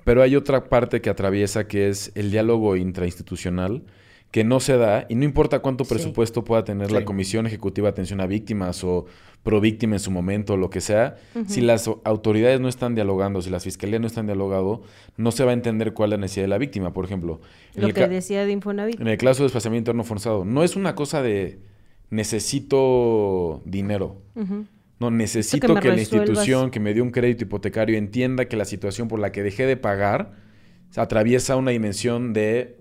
[0.05, 3.85] pero hay otra parte que atraviesa que es el diálogo intrainstitucional
[4.33, 5.90] que no se da y no importa cuánto Sí.
[5.95, 6.95] presupuesto pueda tener Sí.
[6.95, 9.05] la Comisión Ejecutiva de Atención a Víctimas o
[9.45, 11.16] pro víctima en su momento, lo que sea,
[11.47, 14.83] si las autoridades no están dialogando, si las fiscalías no están dialogando,
[15.16, 17.40] no se va a entender cuál es la necesidad de la víctima, por ejemplo.
[17.75, 19.01] En Lo el que decía de Infonavit.
[19.01, 21.59] en el caso de desplazamiento interno forzado, no es una cosa de
[22.11, 24.16] necesito dinero.
[24.99, 28.64] No, necesito me que, la institución que me dio un crédito hipotecario entienda que la
[28.64, 30.33] situación por la que dejé de pagar
[30.97, 32.77] atraviesa una dimensión de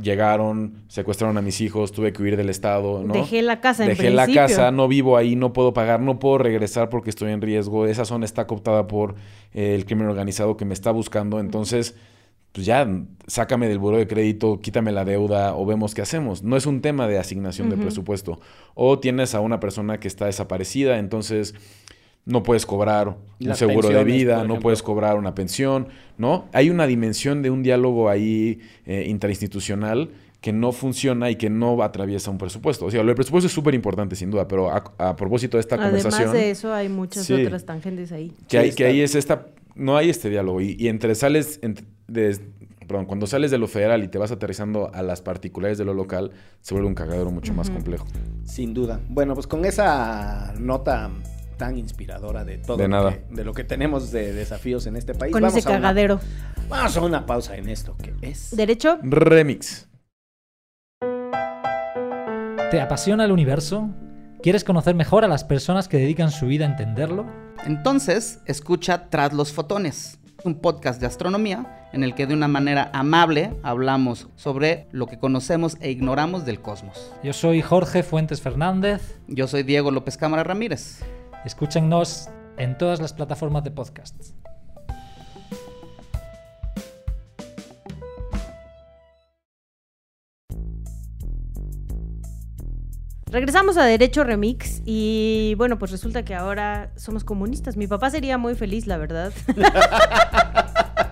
[0.00, 3.14] llegaron, secuestraron a mis hijos, tuve que huir del estado, ¿no?
[3.14, 6.38] Dejé la casa en Dejé la casa, no vivo ahí, no puedo pagar, no puedo
[6.38, 7.86] regresar porque estoy en riesgo.
[7.86, 9.14] Esa zona está cooptada por
[9.52, 11.40] eh, el crimen organizado que me está buscando.
[11.40, 11.96] Entonces,
[12.52, 12.88] pues ya,
[13.26, 16.42] sácame del buro de crédito, quítame la deuda o vemos qué hacemos.
[16.42, 18.40] No es un tema de asignación de presupuesto.
[18.74, 21.54] O tienes a una persona que está desaparecida, entonces
[22.26, 26.46] no puedes cobrar un Las seguro de vida, no puedes cobrar una pensión, ¿no?
[26.52, 30.10] Hay una dimensión de un diálogo ahí eh, interinstitucional
[30.40, 32.84] que no funciona y que no atraviesa un presupuesto.
[32.86, 35.60] O sea, lo del presupuesto es súper importante, sin duda, pero a, a propósito de
[35.62, 37.32] esta Además conversación, de eso, hay muchas Sí.
[37.32, 38.28] otras tangentes ahí.
[38.28, 40.60] que, Sí, hay, que ahí es esta, no hay este diálogo.
[40.60, 41.60] Y, y entre sales,
[42.08, 42.38] de-
[42.86, 45.94] perdón, cuando sales de lo federal y te vas aterrizando a las particulares de lo
[45.94, 48.06] local, se vuelve un cagadero mucho más complejo.
[48.44, 49.00] Sin duda.
[49.08, 51.10] Bueno, pues con esa nota
[51.56, 53.12] tan inspiradora de todo De lo nada.
[53.12, 55.32] que- de lo que tenemos de desafíos en este país.
[55.32, 56.20] Con vamos ese a una- cagadero.
[56.68, 58.54] vamos a una pausa en esto que es.
[58.56, 58.98] ¿Derecho?
[59.02, 59.88] Remix.
[62.70, 63.88] ¿Te apasiona el universo?
[64.42, 67.26] ¿Quieres conocer mejor a las personas que dedican su vida a entenderlo?
[67.64, 72.90] Entonces, escucha Tras los Fotones, un podcast de astronomía en el que de una manera
[72.92, 77.12] amable hablamos sobre lo que conocemos e ignoramos del cosmos.
[77.22, 79.18] Yo soy Jorge Fuentes Fernández.
[79.28, 81.00] Yo soy Diego López Cámara Ramírez.
[81.46, 84.34] Escúchennos en todas las plataformas de podcasts.
[93.30, 97.76] Regresamos a Derecho Remix y bueno, pues resulta que ahora somos comunistas.
[97.76, 99.32] Mi papá sería muy feliz, la verdad.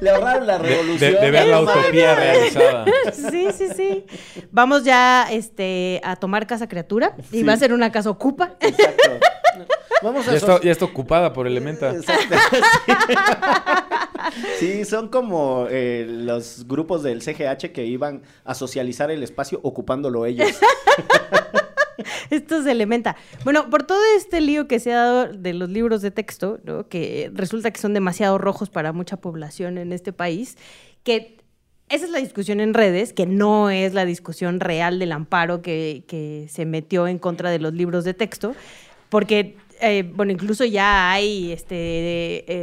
[0.00, 0.98] Le ahorraron la revolución.
[1.14, 2.84] de- de ver la utopía realizada.
[3.12, 4.04] sí, sí, sí.
[4.50, 7.42] Vamos ya este, a tomar casa criatura y Sí.
[7.42, 8.54] va a ser una casa ocupa.
[8.60, 9.10] Exacto.
[10.02, 11.90] Vamos a Ya está, ya está ocupada por Elementa.
[11.90, 12.36] Exacto.
[14.58, 20.26] Sí, son como eh, los grupos del CGH que iban a socializar el espacio ocupándolo
[20.26, 20.48] ellos.
[22.30, 23.16] Esto se elementa.
[23.44, 26.88] Bueno, por todo este lío que se ha dado de los libros de texto, ¿no?
[26.88, 30.56] que resulta que son demasiado rojos para mucha población en este país,
[31.02, 31.38] que
[31.88, 36.04] esa es la discusión en redes, que no es la discusión real del amparo que,
[36.08, 38.54] que se metió en contra de los libros de texto,
[39.08, 39.56] porque...
[39.80, 41.76] eh, bueno, incluso ya hay este,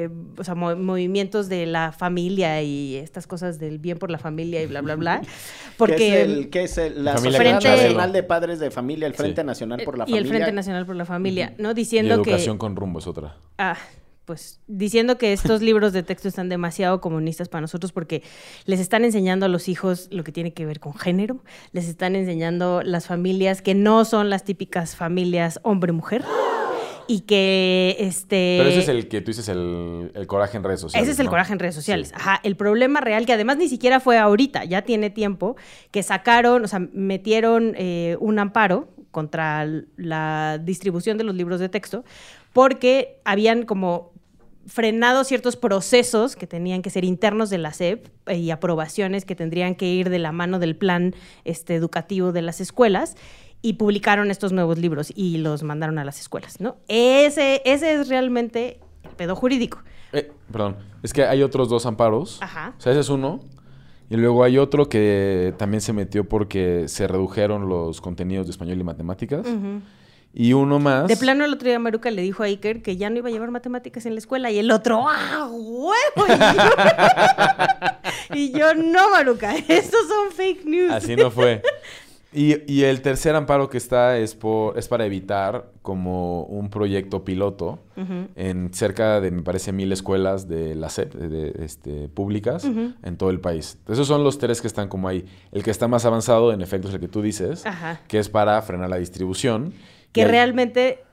[0.04, 4.18] eh, o sea, mo- movimientos de la familia y estas cosas del bien por la
[4.18, 5.22] familia y bla, bla, bla.
[5.78, 9.08] Porque, ¿Qué es, el, qué es el- la Familia Frente- Nacional de Padres de Familia,
[9.08, 9.48] el Frente Sí.
[9.48, 10.32] Nacional por la y el Familia?
[10.38, 11.72] Frente Nacional por la Familia, ¿no?
[11.72, 12.30] Y Diciendo que...
[12.32, 13.38] educación con rumbo es otra.
[13.58, 13.78] Ah,
[14.26, 18.24] pues diciendo que estos libros de texto están demasiado comunistas para nosotros porque
[18.66, 22.16] les están enseñando a los hijos lo que tiene que ver con género, les están
[22.16, 26.24] enseñando las familias que no son las típicas familias hombre-mujer
[27.14, 30.80] y que este Pero ese es el que tú dices el, el coraje en redes
[30.80, 31.08] sociales.
[31.08, 31.30] ese es el ¿no?
[31.30, 32.08] coraje en redes sociales.
[32.08, 32.14] Sí.
[32.18, 35.56] Ajá, el problema real, que además ni siquiera fue ahorita, ya tiene tiempo,
[35.92, 41.70] que sacaron, o sea, metieron eh, un amparo contra la distribución de los libros de
[41.70, 42.04] texto,
[42.52, 44.12] porque habían como
[44.66, 49.36] frenado ciertos procesos que tenían que ser internos de la SEP eh, y aprobaciones que
[49.36, 51.14] tendrían que ir de la mano del plan
[51.44, 53.16] este, educativo de las escuelas
[53.64, 56.76] y publicaron estos nuevos libros y los mandaron a las escuelas, ¿no?
[56.90, 59.82] Ese, ese es realmente el pedo jurídico.
[60.12, 62.40] Eh, perdón, es que hay otros dos amparos.
[62.42, 62.76] Ajá.
[62.78, 63.40] O sea, ese es uno.
[64.10, 68.78] Y luego hay otro que también se metió porque se redujeron los contenidos de español
[68.80, 69.48] y matemáticas.
[70.34, 71.08] Y uno más.
[71.08, 73.32] De plano, el otro día Maruca le dijo a Iker que ya no iba a
[73.32, 75.94] llevar matemáticas en la escuela y el otro, ¡ah, huevo!
[78.36, 80.92] Y yo, y yo, no, Maruca, estos son fake news.
[80.92, 81.62] Así no fue.
[82.34, 87.24] Y, y el tercer amparo que está es, por, es para evitar como un proyecto
[87.24, 87.80] piloto
[88.36, 93.18] en cerca de, me parece, mil escuelas de la SEP, de, de, este, públicas en
[93.18, 93.78] todo el país.
[93.88, 95.26] Esos son los tres que están como ahí.
[95.52, 98.02] El que está más avanzado, en efecto, es el que tú dices, Ajá.
[98.08, 99.74] que es para frenar la distribución.
[100.12, 101.04] Que Y realmente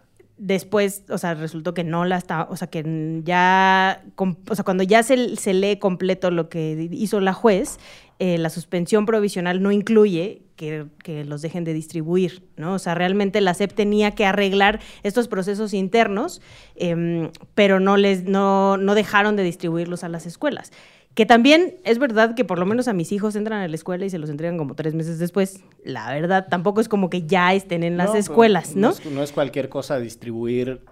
[0.41, 4.83] después, o sea, resultó que no la estaba, o sea, que ya, o sea, cuando
[4.83, 7.79] ya se, lee completo lo que hizo la juez,
[8.19, 12.75] eh, la suspensión provisional no incluye que, que los dejen de distribuir, ¿no?
[12.75, 16.41] O sea, realmente la SEP tenía que arreglar estos procesos internos,
[16.75, 20.73] em, pero no les, no, no dejaron de distribuirlos a las escuelas.
[21.15, 24.05] Que también es verdad que por lo menos a mis hijos entran a la escuela
[24.05, 25.61] y se los entregan como tres meses después.
[25.85, 28.91] La verdad, tampoco es como que ya estén en las No, pues, escuelas, ¿no?
[28.91, 30.83] es, no es cualquier cosa distribuir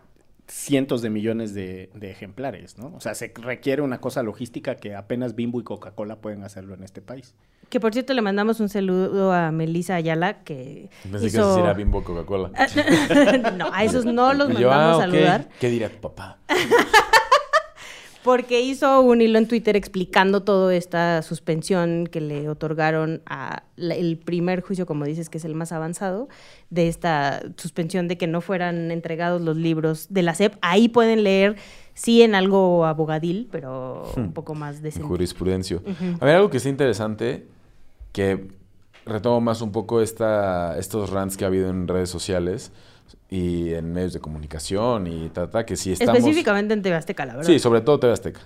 [0.49, 2.93] cientos de millones de, de ejemplares, ¿no?
[2.97, 6.83] O sea, se requiere una cosa logística que apenas Bimbo y Coca-Cola pueden hacerlo en
[6.83, 7.35] este país.
[7.69, 11.55] Que por cierto le mandamos un saludo a Melissa Ayala que Pensé que hizo...
[11.55, 12.51] decir a Bimbo Coca-Cola.
[13.59, 16.39] no, a esos no los yo, mandamos ah, a saludar ¿Qué diría tu papá?
[18.25, 23.95] porque hizo un hilo en Twitter explicando toda esta suspensión que le otorgaron a la-
[23.95, 26.29] el primer juicio, como dices, que es el más avanzado,
[26.71, 30.55] de esta suspensión de que no fueran entregados los libros de la SEP.
[30.61, 31.57] Ahí pueden leer,
[31.95, 35.07] sí, en algo abogadil, pero un poco más decente.
[35.09, 35.81] jurisprudencia.
[36.21, 37.47] A ver, algo que está interesante,
[38.12, 38.49] que
[39.07, 42.73] retomo más un poco esta, estos rants que ha habido en redes sociales
[43.30, 46.16] y en medios de comunicación y ta, ta, que sí estamos...
[46.18, 47.46] Específicamente en TV Azteca, la verdad.
[47.50, 48.40] Sí, sobre todo TV Azteca.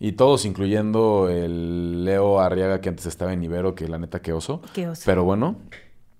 [0.00, 4.32] Y todos, incluyendo el Leo Arriaga, que antes estaba en Ibero, que la neta que
[4.32, 4.62] oso.
[4.74, 5.02] Qué oso.
[5.06, 5.56] Pero bueno,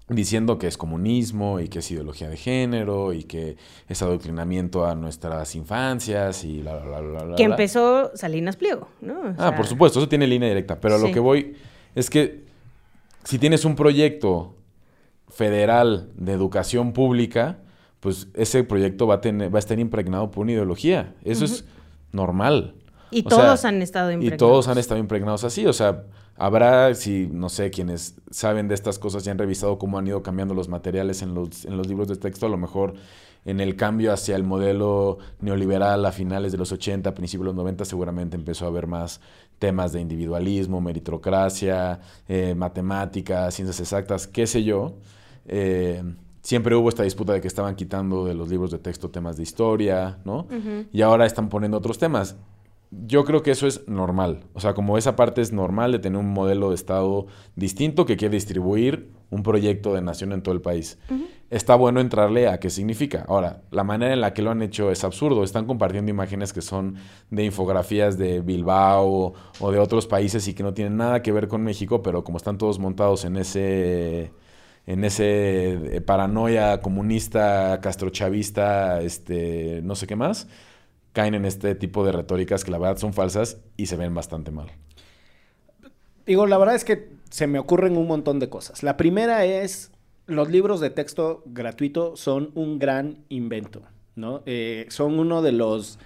[0.08, 3.56] diciendo que es comunismo y que es ideología de género y que
[3.88, 7.36] es adoctrinamiento a nuestras infancias y bla, bla, bla, bla, bla.
[7.36, 9.14] Que empezó Salinas Pliego, ¿no?
[9.20, 10.78] O Ah, sea, por supuesto, eso tiene línea directa.
[10.80, 11.54] Pero a lo que voy
[11.94, 12.44] es que
[13.24, 14.54] si tienes un proyecto
[15.28, 17.58] federal de educación pública,
[18.02, 21.14] pues ese proyecto va a, tener, va a estar impregnado por una ideología.
[21.22, 21.64] Eso es
[22.10, 22.74] normal.
[23.12, 24.38] Y O todos sea, han estado Y impregnados.
[24.38, 25.66] todos han estado impregnados así.
[25.66, 26.02] O sea,
[26.36, 30.20] habrá, si no sé, quienes saben de estas cosas y han revisado cómo han ido
[30.20, 32.94] cambiando los materiales en los, en los libros de texto, a lo mejor
[33.44, 37.54] en el cambio hacia el modelo neoliberal a finales de los 80, principios de los
[37.54, 39.20] 90, seguramente empezó a haber más
[39.60, 44.94] temas de individualismo, meritocracia, eh, matemáticas, ciencias exactas, qué sé yo.
[45.46, 46.02] Eh,
[46.42, 49.44] siempre hubo esta disputa de que estaban quitando de los libros de texto temas de
[49.44, 50.46] historia, ¿no?
[50.92, 52.36] Y ahora están poniendo otros temas.
[53.06, 54.44] Yo creo que eso es normal.
[54.52, 57.26] O sea, como esa parte es normal de tener un modelo de Estado
[57.56, 60.98] distinto que quiere distribuir un proyecto de nación en todo el país.
[61.48, 63.24] Está bueno entrarle a qué significa.
[63.28, 65.42] Ahora, la manera en la que lo han hecho es absurdo.
[65.42, 66.96] Están compartiendo imágenes que son
[67.30, 71.48] de infografías de Bilbao o de otros países y que no tienen nada que ver
[71.48, 74.32] con México, pero como están todos montados en ese
[74.86, 80.48] en ese eh, paranoia comunista, castrochavista, este, no sé qué más,
[81.12, 84.50] caen en este tipo de retóricas que la verdad son falsas y se ven bastante
[84.50, 84.68] mal.
[86.26, 88.82] Digo, la verdad es que se me ocurren un montón de cosas.
[88.82, 89.90] La primera es,
[90.26, 93.82] los libros de texto gratuito son un gran invento,
[94.14, 94.42] ¿no?
[94.46, 95.98] Eh, son uno de los,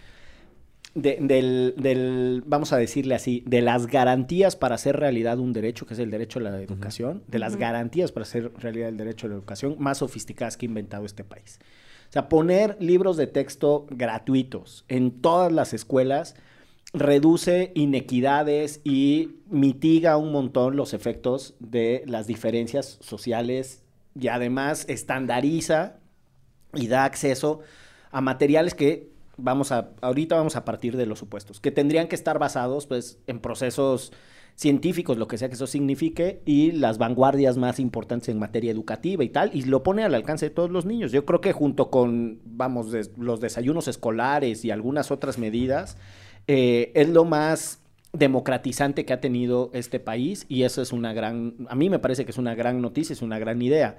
[0.96, 5.86] de- del, del, vamos a decirle así, de las garantías para hacer realidad un derecho,
[5.86, 9.26] que es el derecho a la educación, de las garantías para hacer realidad el derecho
[9.26, 11.60] a la educación más sofisticadas que ha inventado este país.
[12.08, 16.34] O sea, poner libros de texto gratuitos en todas las escuelas
[16.92, 23.82] reduce inequidades y mitiga un montón los efectos de las diferencias sociales
[24.18, 25.98] y además estandariza
[26.74, 27.60] y da acceso
[28.12, 32.14] a materiales que vamos a ahorita vamos a partir de los supuestos que tendrían que
[32.14, 34.12] estar basados pues en procesos
[34.56, 39.22] científicos, lo que sea que eso signifique, y las vanguardias más importantes en materia educativa
[39.22, 41.12] y tal, y lo pone al alcance de todos los niños.
[41.12, 45.98] Yo creo que junto con, vamos, los desayunos escolares y algunas otras medidas,
[46.48, 47.80] eh, es lo más
[48.14, 52.24] democratizante que ha tenido este país y eso es una gran, a mí me parece
[52.24, 53.98] que es una gran noticia, es una gran idea.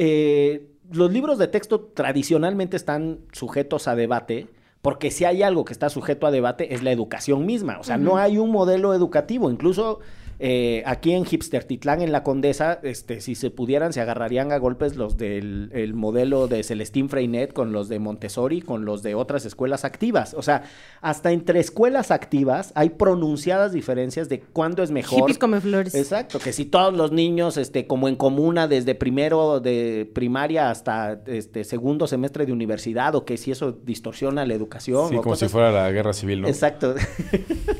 [0.00, 4.48] Eh, los libros de texto tradicionalmente están sujetos a debate
[4.84, 7.96] porque si hay algo que está sujeto a debate es la educación misma, o sea,
[7.96, 10.00] no hay un modelo educativo, incluso
[10.38, 14.58] eh, aquí en Hipster Titlán, en la Condesa, este, si se pudieran, se agarrarían a
[14.58, 19.14] golpes los del el modelo de Celestín Freinet con los de Montessori, con los de
[19.14, 20.34] otras escuelas activas.
[20.34, 20.64] O sea,
[21.00, 25.20] hasta entre escuelas activas hay pronunciadas diferencias de cuándo es mejor.
[25.20, 25.94] Hippies come flores.
[25.94, 31.20] Exacto, que si todos los niños, este, como en comuna, desde primero de primaria hasta
[31.26, 35.08] este segundo semestre de universidad, o que si eso distorsiona la educación.
[35.10, 36.48] Sí, o como si fuera la guerra civil, ¿no?
[36.48, 36.94] Exacto.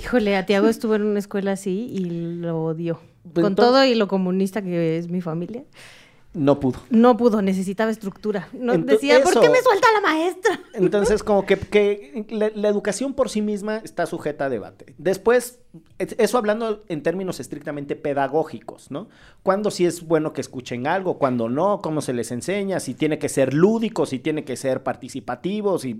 [0.00, 2.04] Híjole, a Tiago estuvo en una escuela así y
[2.44, 3.00] lo odió.
[3.34, 5.64] Con Entonces- todo y lo comunista que es mi familia.
[6.34, 6.80] No pudo.
[6.90, 8.48] No pudo, necesitaba estructura.
[8.52, 10.60] No, Ento- decía, ¿por qué me suelta la maestra?
[10.74, 14.94] Entonces, como que, que la, la educación por sí misma está sujeta a debate.
[14.98, 15.60] Después,
[15.98, 19.08] es- eso hablando en términos estrictamente pedagógicos, ¿no?
[19.42, 23.18] Cuándo sí es bueno que escuchen algo, cuándo no, cómo se les enseña, si tiene
[23.18, 25.98] que ser lúdico, si tiene que ser participativo, si...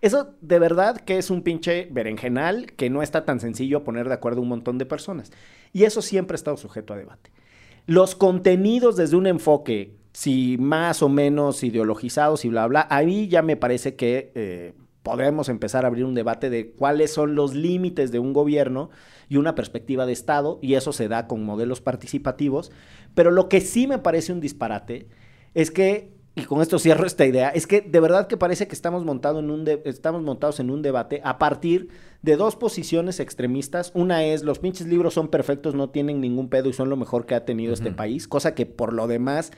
[0.00, 4.14] Eso de verdad que es un pinche berenjenal que no está tan sencillo poner de
[4.14, 5.32] acuerdo a un montón de personas.
[5.72, 7.30] Y eso siempre ha estado sujeto a debate.
[7.86, 13.42] Los contenidos desde un enfoque, si más o menos ideologizados y bla, bla, ahí ya
[13.42, 14.72] me parece que eh,
[15.02, 18.88] podemos empezar a abrir un debate de cuáles son los límites de un gobierno
[19.28, 22.72] y una perspectiva de Estado, y eso se da con modelos participativos.
[23.14, 25.08] Pero lo que sí me parece un disparate
[25.52, 28.74] es que, y con esto cierro esta idea, es que de verdad que parece que
[28.74, 31.88] estamos, montado en un de- estamos montados en un debate a partir
[32.22, 33.92] de dos posiciones extremistas.
[33.94, 37.26] Una es, los pinches libros son perfectos, no tienen ningún pedo y son lo mejor
[37.26, 39.52] que ha tenido este país, cosa que por lo demás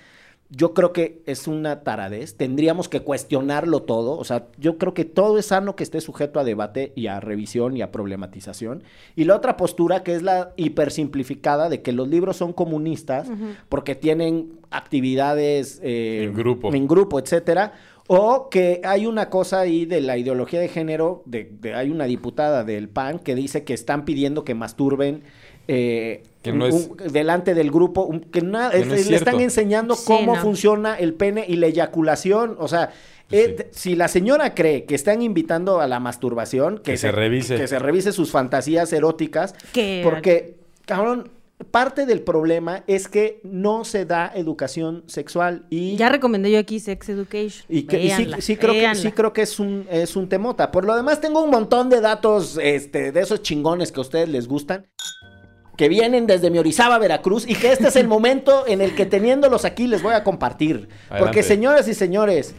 [0.48, 2.36] yo creo que es una taradez.
[2.36, 4.16] Tendríamos que cuestionarlo todo.
[4.16, 7.18] O sea, yo creo que todo es sano que esté sujeto a debate y a
[7.18, 8.84] revisión y a problematización.
[9.16, 13.28] Y la otra postura, que es la hipersimplificada de que los libros son comunistas
[13.68, 16.72] porque tienen actividades eh, En grupo.
[16.74, 17.72] en grupo, etcétera.
[18.08, 22.04] O que hay una cosa ahí de la ideología de género, de, de- hay una
[22.04, 25.22] diputada del PAN que dice que están pidiendo que masturben
[25.66, 26.22] eh,
[26.52, 29.10] Que no un- es- un- delante del grupo, un- que, na- Que no es- es
[29.10, 30.42] le están enseñando Sí, cómo no.
[30.42, 32.56] funciona el pene y la eyaculación.
[32.58, 32.90] O sea,
[33.30, 33.90] eh, Sí.
[33.90, 37.56] si la señora cree que están invitando a la masturbación, que, Que se revise.
[37.56, 41.30] que se revise sus fantasías eróticas, Que- porque, cabrón,
[41.70, 46.78] parte del problema es que no se da educación sexual y Ya recomendé yo aquí
[46.80, 47.64] Sex Education.
[47.70, 50.70] y, que- y sí, sí creo que, sí creo que es un, es un temota.
[50.70, 54.28] Por lo demás, tengo un montón de datos este, de esos chingones que a ustedes
[54.28, 54.84] les gustan.
[55.76, 59.04] Que vienen desde mi Orizaba, Veracruz, y que este es el momento en el que
[59.06, 60.88] teniéndolos aquí les voy a compartir.
[61.18, 62.54] Porque, señoras y señores,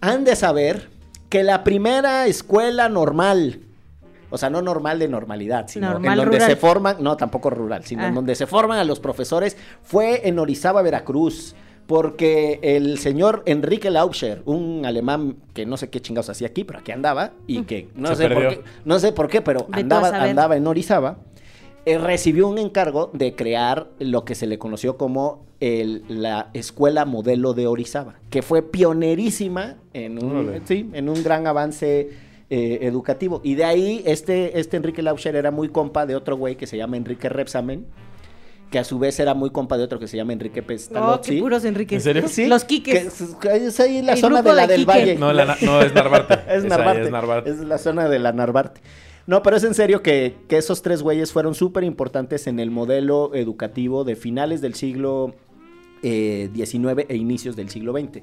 [0.00, 0.90] han de saber
[1.28, 3.60] que la primera escuela normal,
[4.30, 6.50] o sea, no normal de normalidad, sino Normal en donde rural.
[6.50, 8.14] se forman, no, tampoco rural, sino en Ah.
[8.14, 11.54] donde se forman a los profesores, fue en Orizaba, Veracruz.
[11.86, 16.78] Porque el señor Enrique Lauscher, un alemán que no sé qué chingados hacía aquí, pero
[16.78, 20.08] aquí andaba, y que no Se sé por qué, no sé por qué, pero andaba,
[20.08, 21.18] andaba en Orizaba,
[21.84, 27.04] eh, recibió un encargo de crear lo que se le conoció como el- la Escuela
[27.04, 32.10] Modelo de Orizaba, que fue pionerísima en un, sí, en un gran avance
[32.50, 33.40] eh, educativo.
[33.42, 36.76] Y de ahí este, este Enrique Lauscher era muy compa de otro güey que se
[36.76, 37.86] llama Enrique Repsamen,
[38.70, 41.34] que a su vez era muy compa de otro que se llama Enrique Oh, Pestalozzi.
[41.36, 41.94] qué puros Enrique.
[41.96, 42.28] ¿En serio?
[42.28, 43.20] Sí, Los que quiques.
[43.20, 44.98] es, que es ahí la El zona de la de del Quique.
[44.98, 45.14] Valle.
[45.16, 46.34] No, la na- no, es Narvarte.
[46.48, 47.02] Es Esa Narvarte.
[47.02, 47.50] es Narvarte.
[47.50, 48.80] Es la zona de la Narvarte.
[49.26, 52.70] No, pero es en serio que, que esos tres güeyes fueron súper importantes en el
[52.70, 55.34] modelo educativo de finales del siglo
[56.02, 58.22] eh, XIX e inicios del siglo XX.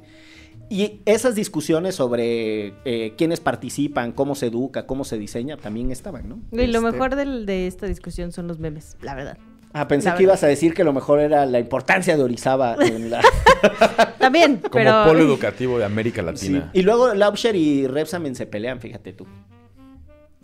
[0.71, 6.29] Y esas discusiones sobre eh, quiénes participan, cómo se educa, cómo se diseña, también estaban,
[6.29, 6.39] ¿no?
[6.51, 9.37] Y lo Este- mejor del- de esta discusión son los memes, la verdad.
[9.71, 10.33] Ah, pensé la que verdad.
[10.33, 13.21] ibas a decir que lo mejor era la importancia de Orizaba en la...
[14.19, 15.03] También, Como pero...
[15.05, 16.25] polo educativo de América Sí.
[16.49, 16.71] Latina.
[16.73, 19.25] Y luego Lauscher y Repsamen se pelean, fíjate tú.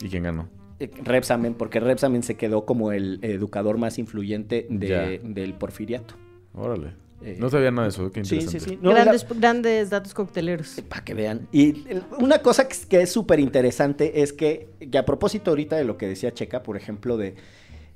[0.01, 0.49] ¿Y quién ganó?
[0.79, 6.15] Eh, Repsamen, porque Repsamen se quedó como el educador más influyente de- del porfiriato.
[6.53, 6.93] Órale.
[7.21, 8.11] Eh, No sabía nada de eso.
[8.11, 8.59] Qué Sí, interesante.
[8.59, 8.79] sí, sí.
[8.81, 10.81] No, grandes, grandes datos cocteleros.
[10.89, 11.47] Para que vean.
[11.51, 11.85] Y
[12.19, 15.85] una cosa que, es- que es súper interesante es que, que a propósito ahorita de
[15.85, 17.35] lo que decía Checa, por ejemplo, de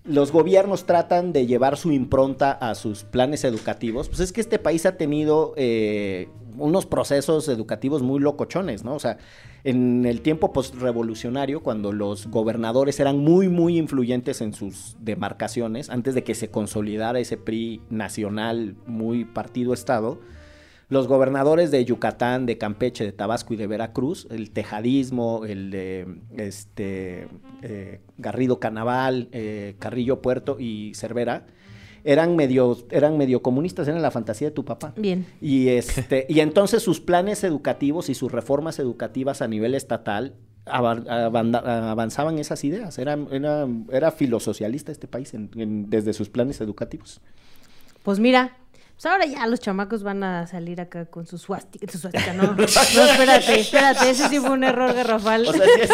[0.03, 4.59] los gobiernos tratan de llevar su impronta a sus planes educativos, pues es que este
[4.59, 8.95] país ha tenido eh, unos procesos educativos muy locochones, ¿no?
[8.95, 9.17] O sea,
[9.63, 16.15] en el tiempo postrevolucionario, cuando los gobernadores eran muy, muy influyentes en sus demarcaciones, antes
[16.15, 20.19] de que se consolidara ese PRI nacional muy partido-estado,
[20.89, 26.07] los gobernadores de Yucatán, de Campeche, de Tabasco y de Veracruz, el tejadismo, el de
[26.35, 27.27] este
[27.61, 31.45] eh, Garrido Canaval, eh, Carrillo Puerto y Cervera,
[32.03, 34.93] eran medio, eran medio comunistas, eran la fantasía de tu papá.
[34.97, 35.25] Bien.
[35.41, 40.33] Y este, y entonces sus planes educativos y sus reformas educativas a nivel estatal
[40.65, 42.97] avanzaban esas ideas.
[42.99, 47.21] Era, era, era filosocialista este país en- en- desde sus planes educativos.
[48.03, 48.57] Pues mira,
[49.01, 51.89] pues ahora ya los chamacos van a salir acá con sus suástica.
[51.89, 55.47] Su suástica, no, no, espérate, espérate, ese sí fue un error garrafal.
[55.47, 55.89] O sea, sí es,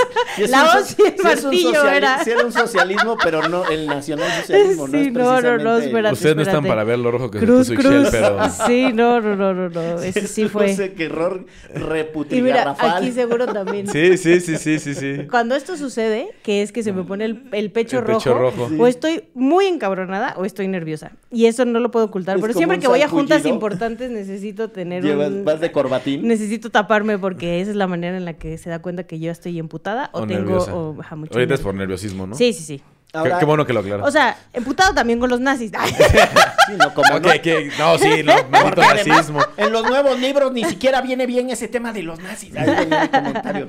[0.46, 2.20] es La hoz y el martillo era.
[2.44, 4.88] un socialismo, pero no el nacionalsocialismo.
[4.88, 6.14] no, es no, no, no, espérate.
[6.16, 8.10] Ustedes no están para ver lo rojo que Cruz, se puso Ixchel, cruz.
[8.12, 8.50] pero...
[8.66, 10.00] Sí, no, no, no, no, no.
[10.02, 10.70] Ese Es sí fue.
[10.70, 13.04] no sé qué error Y mira, reputrigarrafal.
[13.04, 13.86] aquí seguro también.
[13.88, 15.28] Sí, sí, sí, sí, sí, sí.
[15.30, 18.68] Cuando esto sucede, que es que se me pone el, el pecho, El pecho rojo,
[18.68, 18.84] rojo.
[18.84, 21.12] o estoy muy encabronada o estoy nerviosa.
[21.32, 22.38] Y eso no lo puedo ocultar.
[22.38, 25.46] Es Pero siempre que voy a juntas importantes necesito tener Llevas- un...
[25.46, 26.28] vas de corbatín.
[26.28, 29.32] Necesito taparme porque esa es la manera en la que se da cuenta que yo
[29.32, 30.58] estoy emputada o, O tengo...
[30.58, 32.36] o, ajá, mucho Ahorita es por nerviosismo, ¿no?
[32.36, 32.78] Sí, sí, sí.
[33.12, 34.06] Qué- Ahora- qué, bueno que lo aclaras.
[34.06, 35.72] O sea, emputado también con los nazis.
[36.68, 39.40] Sí, no, como Ok, no- que- no, sí, no, maldito Porque además, nazismo.
[39.58, 42.56] en los nuevos libros ni siquiera viene bien ese tema de los nazis.
[42.58, 43.68] Ahí venía mi comentario.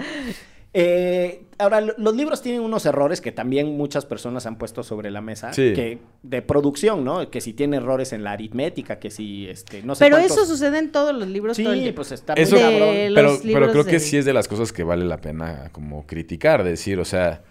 [0.78, 5.10] Eh, ahora, lo- los libros tienen unos errores que también muchas personas han puesto sobre
[5.10, 5.50] la mesa.
[5.54, 5.72] Sí.
[5.72, 7.30] Que, de producción, ¿no?
[7.30, 10.44] Que si tiene errores en la aritmética, que si, este, no sé Pero cuántos- eso
[10.46, 11.56] sucede en todos los libros.
[11.56, 12.94] todo el Sí, pues está muy Eso, cabrón.
[13.14, 16.62] pero, pero creo que sí es de las cosas que vale la pena como criticar,
[16.62, 17.42] decir, o sea,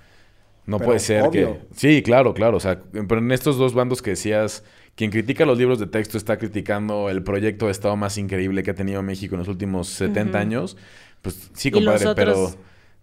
[0.68, 1.54] no Pero puede ser obvio.
[1.54, 1.60] que...
[1.76, 4.64] Sí, claro, claro, o sea, pero en estos dos bandos que decías,
[4.96, 8.70] quien critica los libros de texto está criticando el proyecto de Estado más increíble que
[8.70, 10.78] ha tenido México en los últimos 70 años,
[11.24, 12.58] pues sí, Y los compadre, pero otros-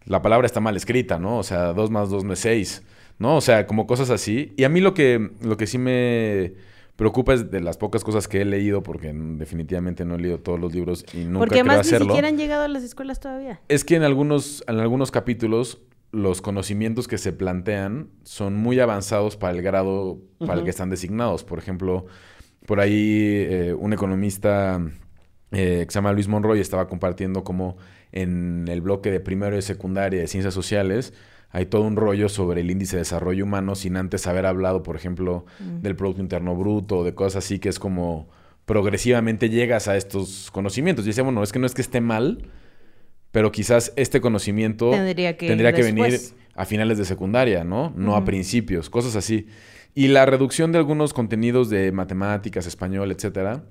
[0.06, 1.38] la palabra está mal escrita, ¿no?
[1.38, 2.82] O sea, dos más dos no es seis,
[3.18, 3.36] ¿no?
[3.36, 4.52] O sea, como cosas así.
[4.56, 6.54] Y a mí lo que, lo que sí me
[6.96, 10.60] preocupa es de las pocas cosas que he leído, porque definitivamente no he leído todos
[10.60, 12.06] los libros y nunca Porque además ni hacerlo.
[12.06, 13.60] siquiera han llegado a las escuelas todavía.
[13.68, 15.80] Es que en algunos, en algunos capítulos
[16.12, 20.90] los conocimientos que se plantean son muy avanzados para el grado para el que están
[20.90, 21.42] designados.
[21.42, 22.04] Por ejemplo,
[22.66, 24.78] por ahí eh, un economista
[25.52, 27.78] eh, que se llama Luis Monroy estaba compartiendo cómo
[28.12, 31.12] en el bloque de primero y secundaria de ciencias sociales
[31.52, 34.96] hay todo un rollo sobre el índice de desarrollo humano sin antes haber hablado, por
[34.96, 38.28] ejemplo, del Producto Interno Bruto o de cosas así que es como
[38.64, 41.04] progresivamente llegas a estos conocimientos.
[41.04, 42.46] Y decía, bueno, es que no es que esté mal,
[43.32, 46.18] pero quizás este conocimiento Tendría que tendría que venir
[46.54, 47.92] a finales de secundaria, ¿no?
[47.96, 49.46] No a principios, cosas así.
[49.94, 53.64] Y la reducción de algunos contenidos de matemáticas, español, etcétera,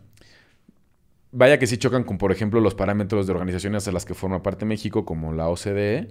[1.31, 4.43] vaya que sí chocan con, por ejemplo, los parámetros de organizaciones a las que forma
[4.43, 6.09] parte México, como la OCDE,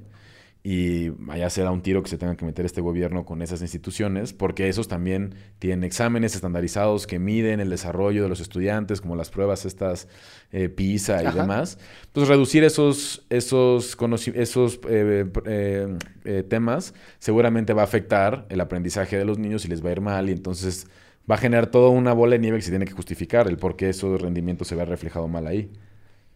[0.63, 3.41] y vaya a ser a un tiro que se tenga que meter este gobierno con
[3.41, 9.01] esas instituciones, porque esos también tienen exámenes estandarizados que miden el desarrollo de los estudiantes,
[9.01, 10.07] como las pruebas estas
[10.53, 11.41] eh, PISA y Ajá.
[11.41, 11.79] demás.
[12.09, 13.97] Entonces, reducir esos, esos,
[14.35, 19.83] esos eh, eh, temas seguramente va a afectar el aprendizaje de los niños y les
[19.83, 20.89] va a ir mal, y entonces
[21.29, 23.77] va a generar toda una bola de nieve que se tiene que justificar el por
[23.77, 25.71] qué esos rendimientos se ve reflejado mal ahí.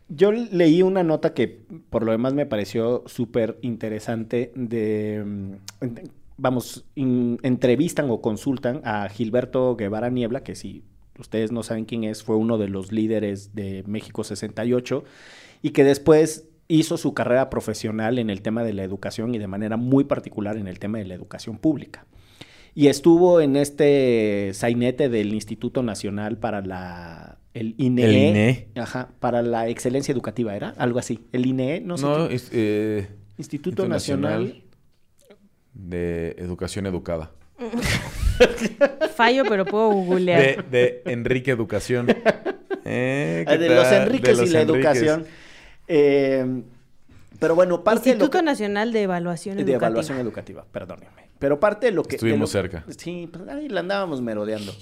[0.09, 5.87] Yo leí una nota que por lo demás me pareció súper interesante de, mm,
[6.37, 10.85] vamos, entrevistan o consultan a Gilberto Guevara Niebla, que si
[11.19, 15.05] ustedes no saben quién es, fue uno de los líderes de México 68
[15.63, 19.47] y que después hizo su carrera profesional en el tema de la educación y de
[19.47, 22.07] manera muy particular en el tema de la educación pública.
[22.75, 27.39] Y estuvo en este sainete del Instituto Nacional para la...
[27.55, 28.05] El INE.
[28.05, 28.69] El INE.
[28.75, 30.75] Ajá, para la excelencia educativa, ¿era?
[30.77, 31.21] Algo así.
[31.33, 32.05] El INE, no sé.
[32.05, 32.35] No, qué.
[32.35, 33.09] es, eh,
[33.39, 34.65] Instituto Nacional.
[35.73, 37.31] de Educación Educada.
[39.15, 40.69] Fallo, pero puedo googlear.
[40.69, 42.09] De, de Enrique Educación.
[42.87, 43.91] Eh, Ah, ¿qué de los?
[43.91, 44.85] Enriques De y la Enriques.
[44.85, 45.25] educación.
[45.89, 46.63] Eh,
[47.39, 49.87] pero bueno, parte de Instituto que- Nacional de Evaluación de Educativa.
[49.87, 51.24] evaluación educativa, perdónenme.
[51.45, 52.15] Pero parte de lo que...
[52.17, 52.87] Estuvimos lo- cerca.
[52.97, 54.73] Sí, pues ahí la andábamos merodeando.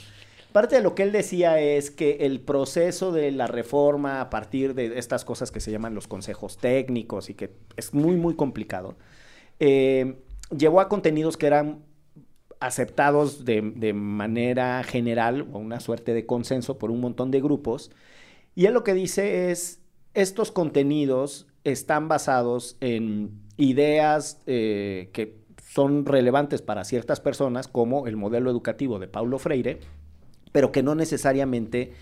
[0.53, 4.73] Parte de lo que él decía es que el proceso de la reforma a partir
[4.75, 8.95] de estas cosas que se llaman los consejos técnicos y que es muy, muy complicado,
[9.59, 10.19] eh,
[10.57, 11.81] llevó a contenidos que eran
[12.61, 17.91] aceptados de, de manera general o una suerte de consenso por un montón de grupos.
[18.55, 19.81] Y él lo que dice es,
[20.15, 25.42] estos contenidos están basados en ideas eh, que
[25.73, 29.81] son relevantes para ciertas personas, como el modelo educativo de Paulo Freire,
[30.53, 31.93] pero que no necesariamente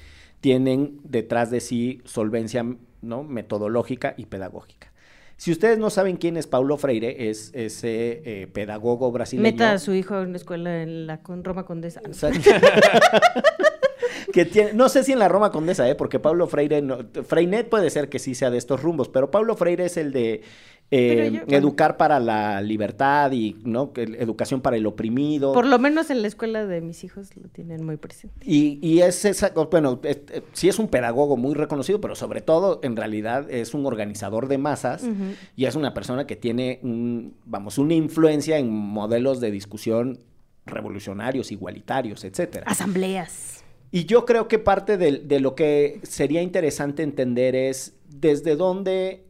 [0.41, 2.67] tienen detrás de sí solvencia
[3.01, 3.23] ¿no?
[3.23, 4.91] metodológica y pedagógica.
[5.37, 9.45] Si ustedes no saben quién es Paulo Freire, es ese eh, pedagogo brasileño.
[9.45, 12.01] Meta a su hijo en una escuela en la con Roma Condesa.
[14.33, 15.97] Que tiene, no sé si en la Roma Condesa, ¿eh?
[15.97, 19.57] porque Pablo Freire, no, Freinet puede ser que sí sea de estos rumbos, pero Pablo
[19.57, 20.43] Freire es el de
[20.93, 21.57] eh, yo- bueno.
[21.57, 25.53] educar para la libertad y no educación para el oprimido.
[25.53, 28.45] Por lo menos en la escuela de mis hijos lo tienen muy presente.
[28.45, 32.41] Y, y es esa, bueno, es- eh, sí es un pedagogo muy reconocido, pero sobre
[32.41, 35.05] todo en realidad es un organizador de masas
[35.57, 40.19] y es una persona que tiene, un, vamos, una influencia en modelos de discusión
[40.67, 42.65] revolucionarios, igualitarios, etcétera.
[42.69, 43.65] Asambleas.
[43.93, 49.25] Y yo creo que parte de, de lo que sería interesante entender es desde dónde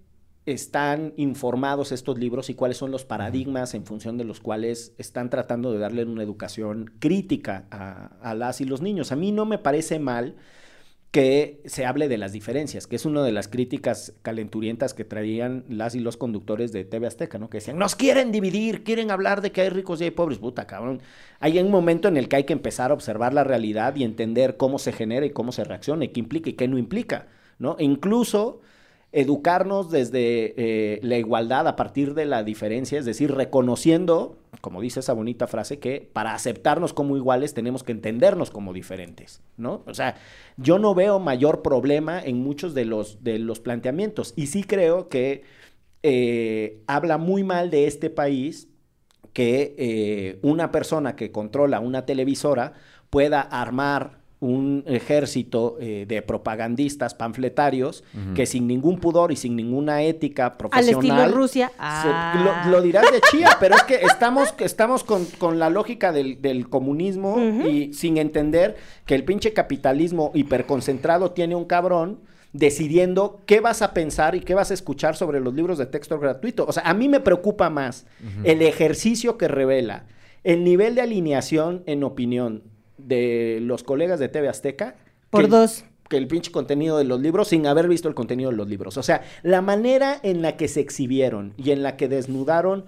[0.47, 5.31] están informados estos libros y cuáles son los paradigmas en función de los cuales están
[5.31, 9.13] tratando de darle una educación crítica a, a las y los niños.
[9.13, 10.37] A mí no me parece mal
[11.11, 15.65] que se hable de las diferencias, que es una de las críticas calenturientas que traían
[15.69, 17.51] las y los conductores de TV Azteca, ¿no?
[17.51, 20.39] Que decían, nos quieren dividir, quieren hablar de que hay ricos y hay pobres.
[20.39, 21.03] Puta, cabrón.
[21.41, 24.57] Hay un momento en el que hay que empezar a observar la realidad y entender
[24.57, 27.27] cómo se genera y cómo se reacciona y qué implica y qué no implica,
[27.59, 27.77] ¿no?
[27.81, 28.61] E incluso
[29.13, 35.01] educarnos desde eh, la igualdad a partir de la diferencia, es decir, reconociendo, como dice
[35.01, 39.83] esa bonita frase, que para aceptarnos como iguales tenemos que entendernos como diferentes, ¿no?
[39.87, 40.15] O sea,
[40.57, 45.09] yo no veo mayor problema en muchos de los, de los planteamientos y sí creo
[45.09, 45.43] que
[46.03, 48.69] eh, habla muy mal de este país
[49.33, 52.75] que eh, una persona que controla una televisora
[53.11, 60.03] pueda armar un ejército eh, de propagandistas panfletarios que sin ningún pudor y sin ninguna
[60.03, 61.69] ética Al profesional estilo Rusia.
[61.69, 62.63] se- Ah.
[62.67, 66.41] lo, lo dirás de chía, pero es que estamos, estamos con, con la lógica del,
[66.41, 67.39] del comunismo
[67.69, 72.21] y sin entender que el pinche capitalismo hiperconcentrado tiene un cabrón
[72.53, 76.19] decidiendo qué vas a pensar y qué vas a escuchar sobre los libros de texto
[76.19, 76.65] gratuito.
[76.67, 78.07] O sea, a mí me preocupa más
[78.45, 80.07] el ejercicio que revela
[80.45, 82.63] el nivel de alineación en opinión
[83.11, 84.95] de los colegas de TV Azteca.
[85.29, 85.85] Por que dos.
[86.09, 88.97] que el pinche contenido de los libros sin haber visto el contenido de los libros.
[88.97, 92.87] O sea, la manera en la que se exhibieron y en la que desnudaron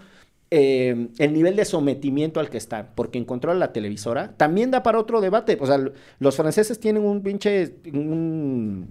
[0.51, 4.99] eh, el nivel de sometimiento al que están, porque encontró la televisora, también da para
[4.99, 5.57] otro debate.
[5.61, 5.79] O sea,
[6.19, 7.75] los franceses tienen un pinche...
[7.93, 8.91] un-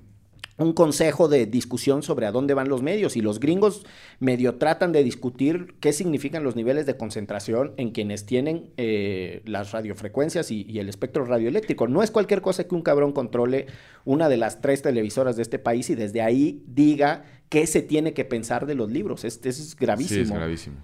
[0.62, 3.86] un consejo de discusión sobre a dónde van los medios y los gringos
[4.20, 9.72] medio tratan de discutir qué significan los niveles de concentración en quienes tienen eh, las
[9.72, 11.88] radiofrecuencias y, y el espectro radioeléctrico.
[11.88, 13.68] No es cualquier cosa que un cabrón controle
[14.06, 18.14] una de las tres televisoras de este país y desde ahí diga qué se tiene
[18.14, 19.26] que pensar de los libros.
[19.26, 20.16] Es, es gravísimo.
[20.16, 20.78] Sí, es gravísimo.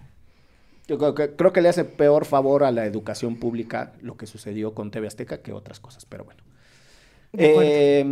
[0.87, 4.25] Yo creo que, creo que le hace peor favor a la educación pública lo que
[4.25, 6.41] sucedió con TV Azteca que otras cosas, pero bueno.
[7.33, 8.05] Eh,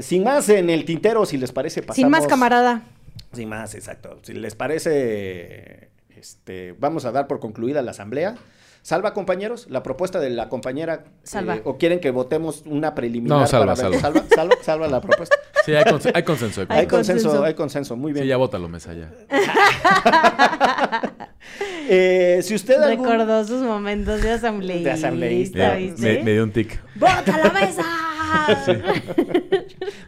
[0.00, 1.96] sin más en el tintero, si les parece, pasamos.
[1.96, 2.82] Sin más, camarada.
[3.32, 4.18] Sin más, exacto.
[4.22, 8.36] Si les parece, este, vamos a dar por concluida la asamblea.
[8.82, 11.04] Salva, compañeros, la propuesta de la compañera.
[11.24, 11.56] Salva.
[11.56, 13.40] eh, ¿O quieren que votemos una preliminar?
[13.40, 14.20] No, salva, para ver- salva.
[14.20, 14.34] salva.
[14.34, 15.36] Salva, salva la propuesta.
[15.66, 16.64] Sí, hay, conse- hay consenso.
[16.68, 17.42] Hay consenso.
[17.44, 17.96] hay consenso.
[17.96, 18.22] Muy bien.
[18.22, 19.10] Sí, ya bótalo, mesa, ya.
[21.88, 26.50] Eh, si usted algún- Recordó sus momentos de asambleísta, De asambleísta, me, me dio un
[26.52, 26.80] tic.
[26.96, 27.82] ¡Bota la mesa!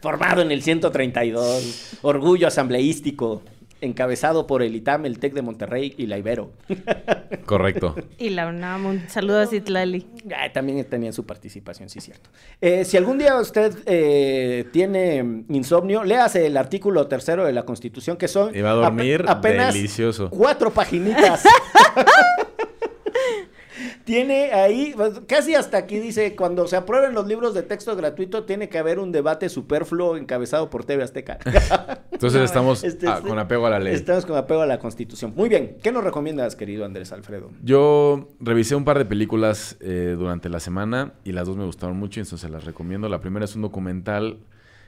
[0.03, 3.43] Formado en el 132, orgullo asambleístico,
[3.81, 6.51] encabezado por el ITAM, el TEC de Monterrey y la Ibero.
[7.47, 7.95] Correcto.
[8.19, 10.07] y la UNAM, un saludo a Citlali.
[10.37, 12.29] Ah, también tenían su participación, sí, cierto.
[12.61, 18.17] Eh, si algún día usted eh, tiene insomnio, léase el artículo tercero de la Constitución,
[18.17, 20.29] que son va a dormir ape- apenas delicioso.
[20.31, 21.45] cuatro paginitas.
[24.09, 28.45] tiene ahí, pues, casi hasta aquí dice, cuando se aprueben los libros de texto gratuito,
[28.45, 31.39] tiene que haber un debate superfluo encabezado por TV Azteca.
[32.11, 33.93] Entonces estamos Este, ah, este- con apego a la ley.
[33.95, 35.35] Estamos con apego a la Constitución.
[35.37, 37.51] Muy bien, ¿qué nos recomiendas, querido Andrés Alfredo?
[37.63, 41.99] Yo revisé un par de películas eh, durante la semana y las dos me gustaron
[41.99, 43.11] mucho entonces las recomiendo.
[43.11, 44.39] La primera es un documental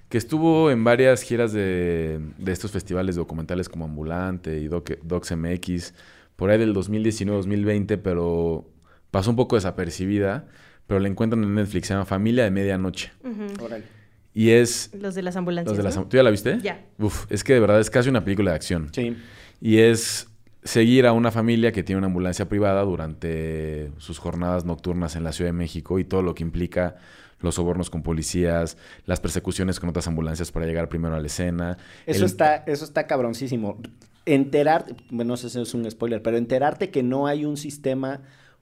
[0.08, 5.36] que estuvo en varias giras de, de estos festivales documentales como Ambulante y Doc, Docs
[5.36, 5.92] MX,
[6.36, 8.64] por ahí del 2019-2020, pero
[9.10, 10.46] pasó un poco desapercibida,
[10.86, 13.12] pero la encuentran en Netflix, se llama Familia de Medianoche.
[13.60, 13.84] Órale.
[14.32, 14.90] Y es...
[14.94, 15.70] Los de las ambulancias.
[15.70, 16.06] Los de las, ¿no?
[16.06, 16.58] ¿Tú ya la viste?
[16.62, 16.84] Ya.
[16.98, 18.88] Uf, es que de verdad es casi una película de acción.
[18.92, 19.16] Sí.
[19.60, 20.28] Y es
[20.62, 25.32] seguir a una familia que tiene una ambulancia privada durante sus jornadas nocturnas en la
[25.32, 26.96] Ciudad de México y todo lo que implica
[27.40, 31.78] los sobornos con policías, las persecuciones con otras ambulancias para llegar primero a la escena.
[32.06, 33.80] Eso El- está, eso está cabroncísimo.
[34.26, 38.20] Enterarte, bueno, no sé si es un spoiler, pero enterarte que no hay un sistema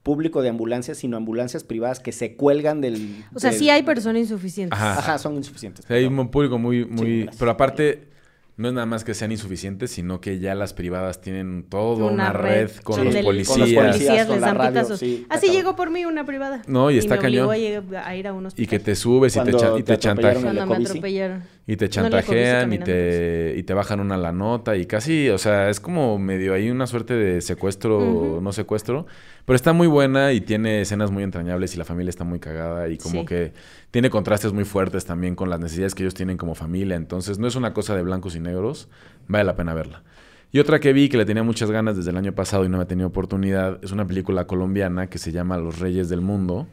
[0.09, 3.25] público de ambulancias, sino ambulancias privadas que se cuelgan del...
[3.35, 4.79] O sea, del- sí hay personas insuficientes.
[4.79, 4.99] Ajá.
[4.99, 5.85] Ajá, son insuficientes.
[5.85, 7.29] O sea, hay un público muy, muy...
[7.39, 8.09] pero aparte,
[8.57, 12.31] no es nada más que sean insuficientes, sino que ya las privadas tienen toda una,
[12.31, 13.49] Una red, red con, los policías.
[13.49, 13.93] con los policías.
[13.93, 14.99] Policías con les la dan radio, pitazos.
[15.01, 16.63] sí, está Así llegó por mí una privada.
[16.67, 17.51] No, y está me cañón.
[17.51, 18.65] a ir a, a ir a un hospital.
[18.65, 20.43] Y que te subes y te, Cuando y te te chantajean.
[20.43, 21.43] Cuando me atropellaron.
[21.71, 25.29] Y te No, chantajean y Ecobici te, y te bajan una la nota y casi,
[25.29, 28.41] o sea, es como medio ahí una suerte de secuestro, Ujú.
[28.41, 29.07] no secuestro,
[29.45, 32.89] pero está muy buena y tiene escanas muy entrañables y la familia está muy cagada
[32.89, 33.27] y como Sí.
[33.27, 33.53] que
[33.91, 37.47] tiene contrastes muy fuertes también con las necesidades que ellos tienen como familia, entonces no
[37.47, 38.89] es una cosa de blancos y negros,
[39.27, 40.03] vale la pena verla.
[40.51, 42.79] Y otra que vi que le tenía muchas ganas desde el año pasado y no
[42.79, 46.67] me ha tenido oportunidad es una película colombiana que se llama Los Reyes del Mundo,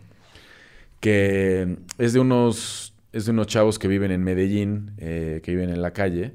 [1.01, 5.69] que es de unos, es de unos chavos que viven en Medellín, eh, que viven
[5.69, 6.33] en la calle,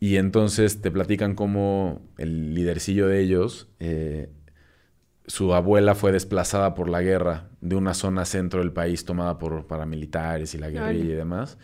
[0.00, 4.30] y entonces te platican cómo el lidercillo de ellos, eh,
[5.26, 9.66] su abuela fue desplazada por la guerra de una zona centro del país tomada por
[9.66, 11.58] paramilitares y la guerrilla y demás,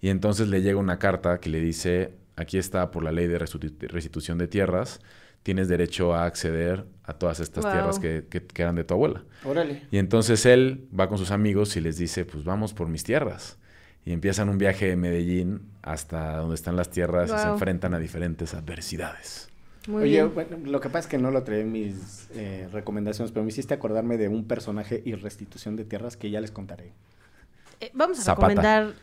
[0.00, 3.38] y entonces le llega una carta que le dice, aquí está por la ley de
[3.40, 5.00] restitu- restitución de tierras,
[5.42, 7.72] tienes derecho a acceder a todas estas Wow.
[7.72, 9.24] tierras que, que- que eran de tu abuela.
[9.44, 9.82] Órale.
[9.90, 13.58] Y entonces él va con sus amigos y les dice, pues vamos por mis tierras.
[14.08, 17.98] Y empiezan un viaje de Medellín hasta donde están las tierras y se enfrentan a
[17.98, 19.50] diferentes adversidades.
[19.86, 20.32] Muy Oye, bien.
[20.32, 23.50] bueno, lo que pasa es que no lo traía en mis eh, recomendaciones, pero me
[23.50, 26.94] hiciste acordarme de un personaje y restitución de tierras que ya les contaré.
[27.80, 28.48] Eh, vamos a Zapata.
[28.48, 28.94] recomendar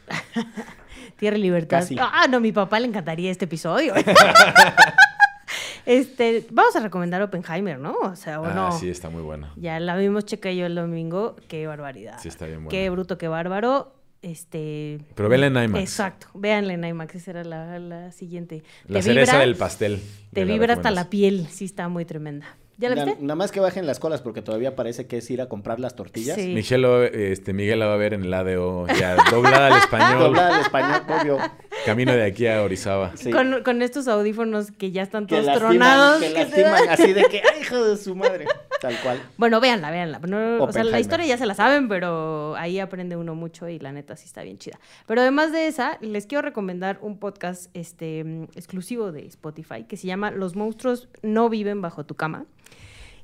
[1.19, 1.81] Tierra y Libertad.
[1.81, 1.97] Casi.
[1.99, 3.93] Ah, no, mi papá le encantaría este episodio.
[5.85, 7.93] este, vamos a recomendar Oppenheimer, ¿no?
[8.01, 8.71] O sea, o ah, no.
[8.71, 9.53] sí, está muy buena.
[9.55, 11.35] Ya la vimos Checa y yo el domingo.
[11.47, 12.17] Qué barbaridad.
[12.19, 12.71] Sí, está bien buena.
[12.71, 13.94] Qué bruto, qué bárbaro.
[14.25, 14.99] Este.
[15.13, 15.79] Pero vela en IMAX.
[15.83, 16.27] Exacto.
[16.33, 17.13] Véanla en IMAX.
[17.15, 18.63] Esa era la, la siguiente.
[18.87, 20.01] La Te cereza vibra- del pastel.
[20.33, 21.47] Te de la vibra hasta la piel.
[21.51, 22.47] Sí, está muy tremenda.
[22.77, 23.21] ¿Ya la Na- viste?
[23.21, 25.95] Nada más que bajen las colas porque todavía parece que es ir a comprar las
[25.95, 26.35] tortillas.
[26.37, 26.53] Sí.
[26.55, 30.19] Michelle lo- este, Miguel la va a ver en el ADO, ya doblada al español,
[30.19, 31.37] Doblada al español, obvio.
[31.85, 33.15] Camino de aquí a Orizaba.
[33.15, 33.31] Sí.
[33.31, 36.21] Con, con estos audífonos que ya están que todos lastiman, tronados.
[36.21, 38.45] que que lastiman así de que, ¡ay, hijo de su madre!
[38.81, 39.21] Tal cual.
[39.37, 40.19] Bueno, véanla, véanla.
[40.19, 43.79] No, o sea, la historia ya se la saben, pero ahí aprende uno mucho y
[43.79, 44.79] la neta sí está bien chida.
[45.07, 48.19] Pero además de esa, les quiero recomendar un podcast este,
[48.55, 52.45] exclusivo de Spotify que se llama Los monstruos no viven bajo tu cama.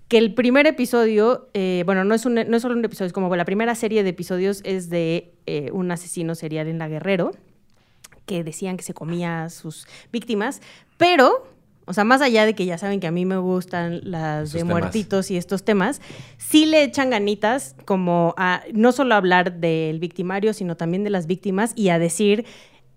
[0.07, 3.13] Que el primer episodio, eh, bueno, no es, un, no es solo un episodio, es
[3.13, 7.31] como la primera serie de episodios es de eh, un asesino serial en la Guerrero
[8.25, 10.61] que decían que se comía a sus víctimas,
[10.97, 11.47] pero,
[11.85, 14.53] o sea, más allá de que ya saben que a mí me gustan las Esos
[14.53, 14.71] de temas.
[14.71, 16.01] muertitos y estos temas,
[16.37, 21.27] sí le echan ganitas como a no solo hablar del victimario, sino también de las
[21.27, 22.45] víctimas y a decir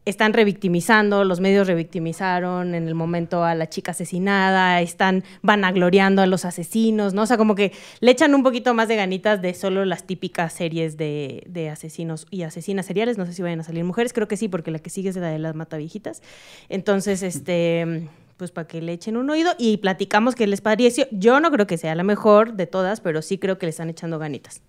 [0.05, 6.26] están revictimizando, los medios revictimizaron en el momento a la chica asesinada, están vanagloriando a
[6.26, 7.22] los asesinos, ¿no?
[7.22, 10.52] O sea, como que le echan un poquito más de ganitas de solo las típicas
[10.52, 13.16] series de, de asesinos y asesinas seriales.
[13.16, 15.16] No sé si vayan a salir mujeres, creo que sí, porque la que sigue es
[15.16, 16.22] la de las mataviejitas.
[16.68, 21.07] Entonces, este, pues para que le echen un oído y platicamos qué les pareció.
[21.12, 23.88] Yo no creo que sea la mejor de todas, pero sí creo que le están
[23.88, 24.61] echando ganitas.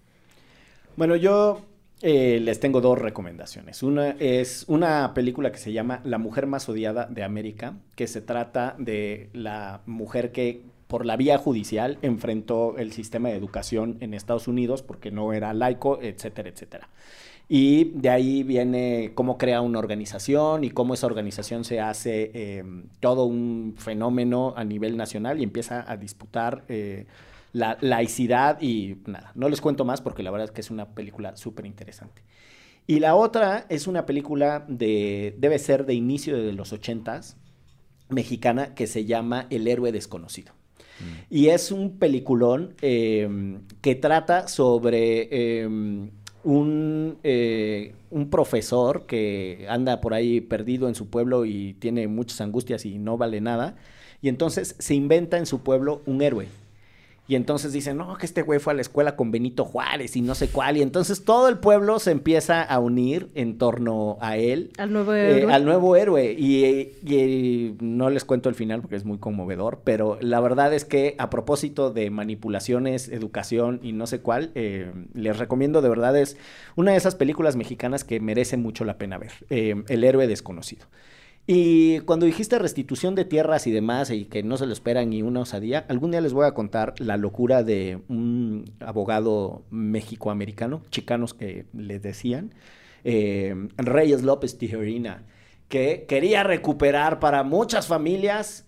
[0.95, 1.61] Bueno, yo
[2.01, 3.81] eh, les tengo dos recomendaciones.
[3.83, 8.21] Una es una película que se llama La mujer más odiada de América, que se
[8.21, 14.13] trata de la mujer que por la vía judicial enfrentó el sistema de educación en
[14.13, 16.89] Estados Unidos porque no era laico, etcétera, etcétera.
[17.47, 22.63] Y de ahí viene cómo crea una organización y cómo esa organización se hace eh,
[22.99, 27.05] todo un fenómeno a nivel nacional y empieza a disputar eh,
[27.55, 30.89] la laicidad y nada, no les cuento más porque la verdad es que es una
[30.89, 32.21] película súper interesante.
[32.85, 37.37] Y la otra es una película de, debe ser de inicio de los ochentas,
[38.09, 40.51] mexicana, que se llama El héroe desconocido.
[41.29, 50.01] Y es un peliculón eh, que trata sobre eh, un, eh, un profesor que anda
[50.01, 53.77] por ahí perdido en su pueblo y tiene muchas angustias y no vale nada.
[54.21, 56.47] Y entonces se inventa en su pueblo un héroe.
[57.27, 60.21] Y entonces dicen, no, que este güey fue a la escuela con Benito Juárez y
[60.21, 60.77] no sé cuál.
[60.77, 64.69] Y entonces todo el pueblo se empieza a unir en torno a él.
[64.77, 65.51] Al nuevo Eh, héroe.
[65.53, 66.33] al nuevo héroe.
[66.37, 66.65] Y,
[67.03, 71.15] y no les cuento el final porque es muy conmovedor, pero la verdad es que
[71.17, 76.37] a propósito de manipulaciones, educación y no sé cuál, eh, les recomiendo de verdad es
[76.75, 79.31] una de esas películas mexicanas que merece mucho la pena ver.
[79.49, 80.85] eh, el héroe desconocido.
[81.47, 85.21] Y cuando dijiste restitución de tierras y demás, y que no se lo espera ni
[85.21, 91.35] una osadía, algún día les voy a contar la locura de un abogado mexicoamericano, chicanos
[91.35, 92.55] que le decían,
[93.03, 95.23] eh, Reyes López Tijerina,
[95.69, 98.64] que quería recuperar para muchas familias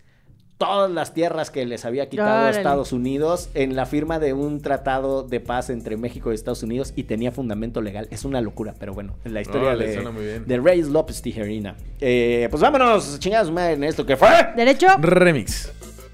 [0.58, 2.50] todas las tierras que les había quitado a.
[2.50, 6.94] Estados Unidos en la firma de un tratado de paz entre México y Estados Unidos
[6.96, 8.08] y tenía fundamento legal.
[8.12, 10.46] Es una locura, pero bueno, en la historia Órale, de, suena muy bien.
[10.46, 11.76] de Reyes López Tijerina.
[12.00, 14.30] Eh, pues vámonos, chingados madre, en esto que fue.
[14.56, 14.88] ¿Derecho?
[15.00, 15.72] Remix.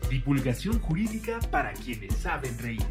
[0.10, 2.84] Divulgación jurídica para quienes saben reír.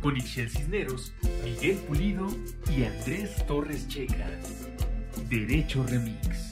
[0.00, 1.12] Con Ixel Cisneros,
[1.44, 2.26] Miguel Pulido
[2.74, 4.26] y Andrés Torres Checa.
[5.28, 6.49] Derecho Remix.